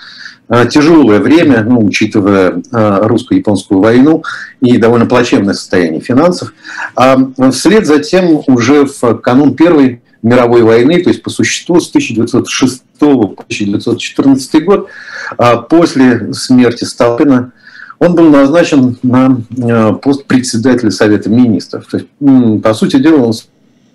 [0.68, 4.24] тяжелое время, ну, учитывая русско-японскую войну
[4.60, 6.52] и довольно плачевное состояние финансов.
[6.96, 7.18] А
[7.50, 12.82] вслед за тем уже в канун Первой мировой войны, то есть по существу с 1906
[12.98, 14.88] по 1914 год,
[15.38, 17.52] а после смерти Сталина,
[17.98, 21.86] он был назначен на э, пост председателя Совета Министров.
[21.86, 23.32] То есть, по сути дела, он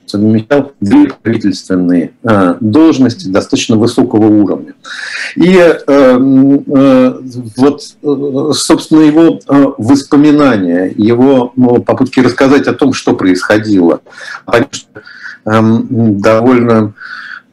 [0.06, 4.74] совмещал две правительственные э, должности достаточно высокого уровня.
[5.36, 7.20] И э, э,
[7.58, 14.02] вот, э, собственно, его э, воспоминания, его ну, попытки рассказать о том, что происходило,
[14.46, 15.02] конечно,
[15.46, 16.94] Эм, довольно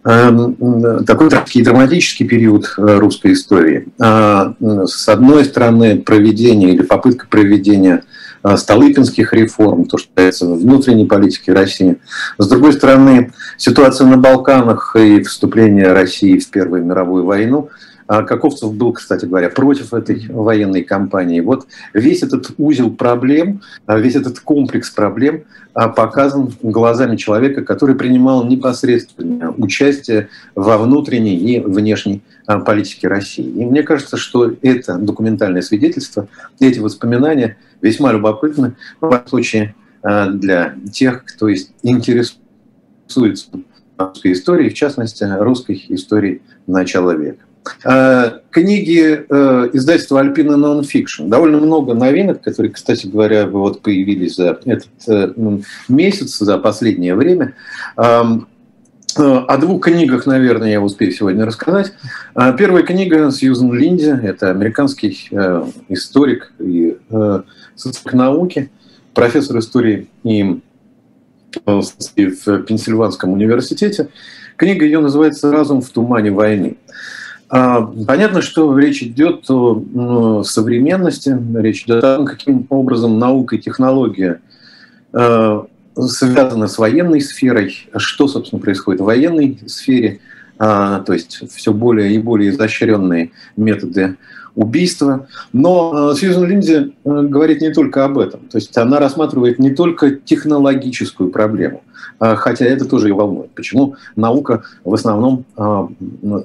[0.04, 3.88] эм, такой такой драматический период русской истории.
[4.00, 4.54] А,
[4.86, 8.02] с одной стороны, проведение или попытка проведения
[8.56, 11.98] Столыпинских реформ, то, что касается внутренней политики России.
[12.38, 17.68] С другой стороны, ситуация на Балканах и вступление России в Первую мировую войну–
[18.06, 21.40] а Каковцев был, кстати говоря, против этой военной кампании.
[21.40, 27.94] Вот весь этот узел проблем, а, весь этот комплекс проблем а, показан глазами человека, который
[27.94, 33.44] принимал непосредственное участие во внутренней и внешней политике России.
[33.44, 36.28] И мне кажется, что это документальное свидетельство,
[36.60, 43.46] эти воспоминания весьма любопытны, в случае для тех, кто интересуется
[43.96, 47.44] русской историей, в частности, русской историей начала века.
[47.84, 51.28] Э, книги э, издательства Alpina Nonfiction.
[51.28, 55.32] Довольно много новинок, которые, кстати говоря, вот появились за этот э,
[55.88, 57.54] месяц, за последнее время.
[59.16, 61.92] Эм, о двух книгах, наверное, я успею сегодня рассказать.
[62.34, 65.28] Первая книга Сьюзен Линди, это американский
[65.88, 66.96] историк и
[67.76, 68.70] социолог науки,
[69.14, 70.60] профессор истории и
[71.66, 74.08] в Пенсильванском университете.
[74.56, 76.78] Книга ее называется «Разум в тумане войны».
[77.48, 83.58] А, понятно, что речь идет о современности, речь идет о том, каким образом наука и
[83.58, 84.40] технология
[85.96, 90.20] а, связаны с военной сферой, что, собственно, происходит в военной сфере,
[90.58, 94.16] а, то есть все более и более изощренные методы
[94.54, 95.28] убийства.
[95.52, 98.40] Но Сьюзен Линдзи говорит не только об этом.
[98.48, 101.82] То есть она рассматривает не только технологическую проблему,
[102.18, 103.50] а, хотя это тоже ее волнует.
[103.52, 105.88] Почему наука в основном а,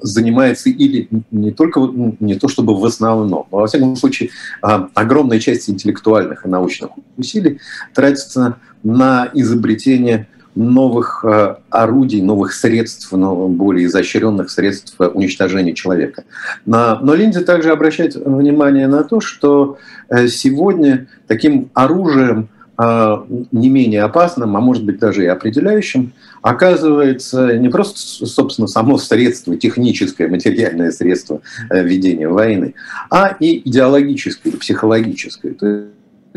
[0.02, 1.80] занимается или не только,
[2.20, 4.30] не то чтобы в основном, но во всяком случае
[4.62, 7.60] а, огромная часть интеллектуальных и научных усилий
[7.94, 11.24] тратится на изобретение новых
[11.70, 16.24] орудий, новых средств, более изощренных средств уничтожения человека.
[16.66, 22.48] Но Линди также обращает внимание на то, что э, сегодня таким оружием,
[22.78, 26.12] не менее опасным, а может быть даже и определяющим,
[26.42, 32.74] оказывается не просто, собственно, само средство, техническое, материальное средство э, ведения войны,
[33.10, 35.54] а и идеологическое психологическое.
[35.54, 35.66] То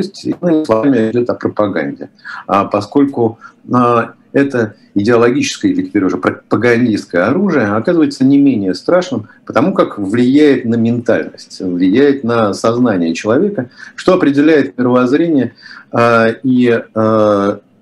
[0.02, 2.10] есть, иными словами, идет о пропаганде.
[2.48, 3.40] А поскольку
[3.72, 10.66] а, это идеологическое или теперь уже пропагандистское оружие оказывается не менее страшным, потому как влияет
[10.66, 15.54] на ментальность, влияет на сознание человека, что определяет мировоззрение
[15.92, 16.82] а, и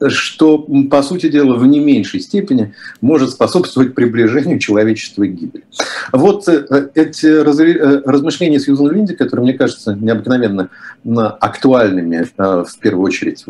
[0.08, 5.64] что, по сути дела, в не меньшей степени может способствовать приближению человечества к гибели.
[6.14, 10.70] Вот э, эти э, размышления Сьюзан Линди, которые, мне кажется, необыкновенно
[11.40, 13.44] актуальными, э, в первую очередь,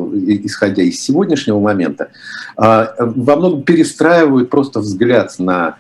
[0.45, 2.09] исходя из сегодняшнего момента,
[2.55, 5.77] во многом перестраивают просто взгляд на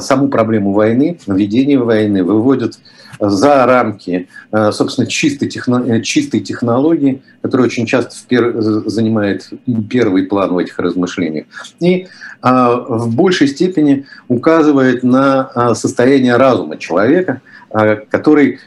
[0.00, 2.78] саму проблему войны, ведение войны, выводят
[3.20, 8.54] за рамки, э, собственно, чистой, техно, э, чистой технологии, которая очень часто в пер,
[8.86, 9.50] занимает
[9.88, 11.46] первый план в этих размышлениях.
[11.80, 12.06] И
[12.40, 17.40] а, в большей степени указывает на а, состояние разума человека,
[17.70, 18.58] а, который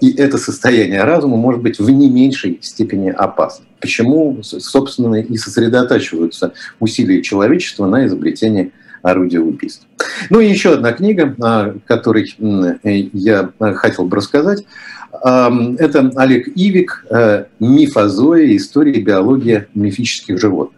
[0.00, 3.66] и это состояние разума может быть в не меньшей степени опасно.
[3.80, 8.72] Почему, собственно, и сосредотачиваются усилия человечества на изобретении
[9.10, 9.86] орудия убийства.
[10.30, 12.34] Ну и еще одна книга, о которой
[12.82, 14.64] я хотел бы рассказать.
[15.12, 17.06] Это Олег Ивик
[17.58, 18.56] «Миф о Зое.
[18.56, 20.76] История и биология мифических животных».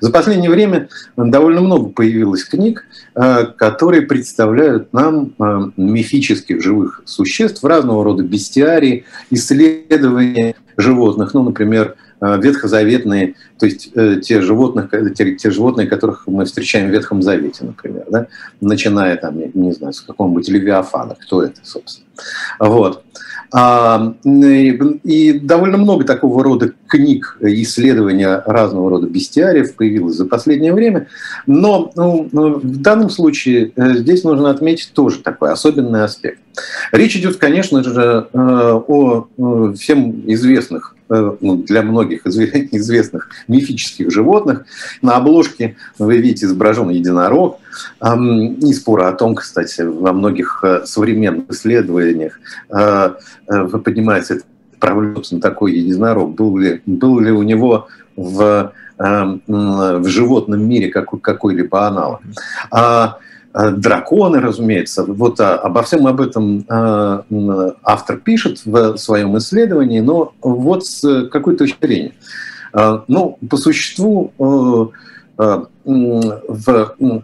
[0.00, 5.32] За последнее время довольно много появилось книг, которые представляют нам
[5.76, 11.34] мифических живых существ, разного рода бестиарии, исследования животных.
[11.34, 16.88] Ну, например, Э, ветхозаветные, то есть э, те, животных, те, те животные, которых мы встречаем
[16.88, 18.26] в Ветхом Завете, например, да?
[18.60, 22.06] начиная там, я не знаю, с какого-нибудь Левиафана, кто это, собственно.
[22.58, 23.04] Вот.
[23.52, 31.08] А, и, довольно много такого рода книг, исследования разного рода бестиариев появилось за последнее время.
[31.46, 36.38] Но ну, ну в данном случае э, здесь нужно отметить тоже такой особенный аспект.
[36.92, 39.26] Речь идет, конечно же, о
[39.74, 44.64] всем известных Э, ну, для многих известных мифических животных.
[45.02, 47.58] На обложке вы видите изображен единорог.
[48.02, 52.38] Не спора о том, кстати, во многих э, современных исследованиях
[52.70, 53.14] э,
[53.84, 54.40] поднимается
[54.78, 56.34] проблема, такой единорог.
[56.34, 62.20] Был ли, был ли у него в, в животном мире какой-либо аналог?
[63.52, 65.04] Э, драконы, разумеется.
[65.04, 67.24] Вот а, обо всем об этом а,
[67.82, 72.12] автор пишет в своем исследовании, но вот с какой точки зрения.
[73.08, 74.32] Ну, по существу
[75.36, 75.66] в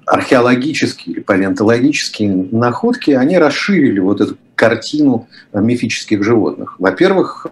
[0.06, 6.74] археологические или палеонтологические находки, они расширили вот эту картину мифических животных.
[6.80, 7.46] Во-первых,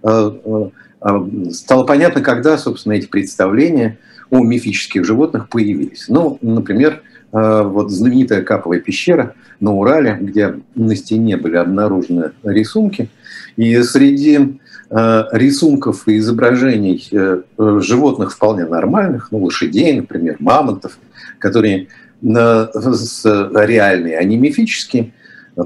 [0.00, 3.98] стало понятно, когда, собственно, эти представления
[4.30, 6.06] о мифических животных появились.
[6.08, 13.08] Ну, например, Э, вот знаменитая Каповая пещера на Урале, где на стене были обнаружены рисунки.
[13.56, 14.60] И среди
[14.90, 17.42] э, рисунков и изображений э,
[17.80, 20.98] животных вполне нормальных, ну, лошадей, например, мамонтов,
[21.40, 21.88] которые
[22.22, 25.12] реальные, а не мифические,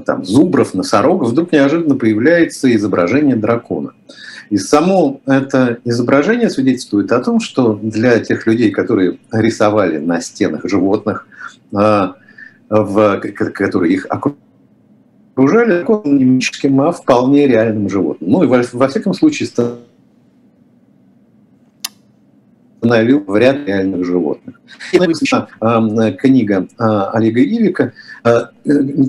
[0.05, 3.93] там, зубров, носорогов, вдруг неожиданно появляется изображение дракона.
[4.49, 10.61] И само это изображение свидетельствует о том, что для тех людей, которые рисовали на стенах
[10.65, 11.27] животных,
[11.71, 13.19] в,
[13.53, 18.29] которые их окружали, не мифическим, а вполне реальным животным.
[18.29, 19.47] Ну и во, во всяком случае
[22.81, 24.61] установил в ряд реальных животных.
[24.91, 25.47] И написана
[26.13, 27.93] книга а, Олега Ивика,
[28.23, 28.51] а,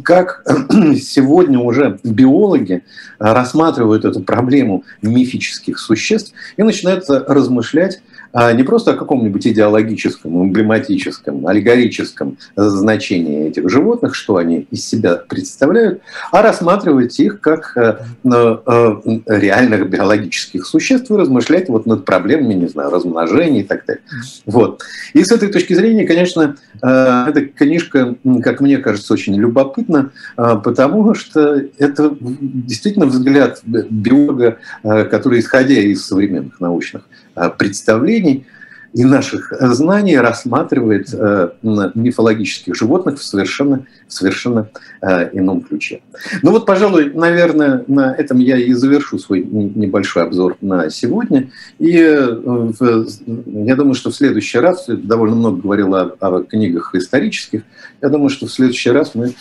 [0.05, 0.45] как
[1.01, 2.83] сегодня уже биологи
[3.19, 8.03] рассматривают эту проблему мифических существ и начинают размышлять а
[8.33, 16.03] не просто о каком-нибудь идеологическом, эмблематическом, аллегорическом значении этих животных, что они из себя представляют,
[16.31, 22.69] а рассматривать их как э, э, реальных биологических существ и размышлять вот над проблемами, не
[22.69, 24.03] знаю, размножения и так далее.
[24.47, 24.83] Вот.
[25.13, 31.15] И с этой точки зрения, конечно, э, эта книжка, как мне кажется, очень любопытна, потому
[31.15, 38.47] что это действительно взгляд биолога, который, исходя из современных научных Э, представлений
[38.93, 44.69] и наших знаний рассматривает э, мифологических животных в совершенно, в совершенно
[45.01, 46.01] э, ином ключе.
[46.43, 51.51] Ну вот, пожалуй, наверное, на этом я и завершу свой небольшой обзор на сегодня.
[51.79, 57.63] И я думаю, что в следующий раз, довольно много говорил о, о книгах исторических,
[58.03, 59.35] я думаю, что в следующий раз мы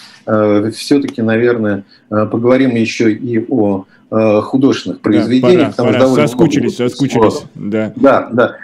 [0.72, 5.66] все-таки, наверное, поговорим еще и о Э, художественных произведений.
[5.78, 6.28] Да, пора, пора.
[6.28, 7.44] Соскучились, соскучились.
[7.56, 8.30] Да, да.
[8.32, 8.58] да.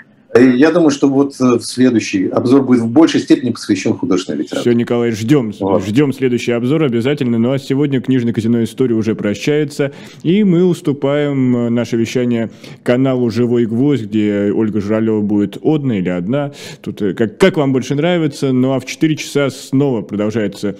[0.44, 4.62] Я думаю, что вот э, следующий обзор будет в большей степени посвящен художественной литературе.
[4.62, 5.54] Все, Николай, ждем.
[5.60, 5.86] Вот.
[5.86, 7.38] Ждем следующий обзор обязательно.
[7.38, 9.94] Ну а сегодня книжный казино история уже прощается.
[10.24, 12.52] И мы уступаем э, наше вещание
[12.84, 16.52] каналу «Живой гвоздь», где Ольга Жралева будет одна или одна.
[16.82, 18.52] Тут э, как, как вам больше нравится.
[18.52, 20.78] Ну а в 4 часа снова продолжается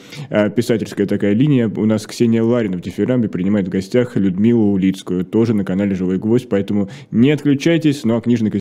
[0.56, 1.72] писательская такая линия.
[1.74, 6.18] У нас Ксения Ларина в Дифирамбе принимает в гостях Людмилу Улицкую, тоже на канале «Живой
[6.18, 6.50] гвоздь».
[6.50, 8.04] Поэтому не отключайтесь.
[8.04, 8.52] Ну а книжный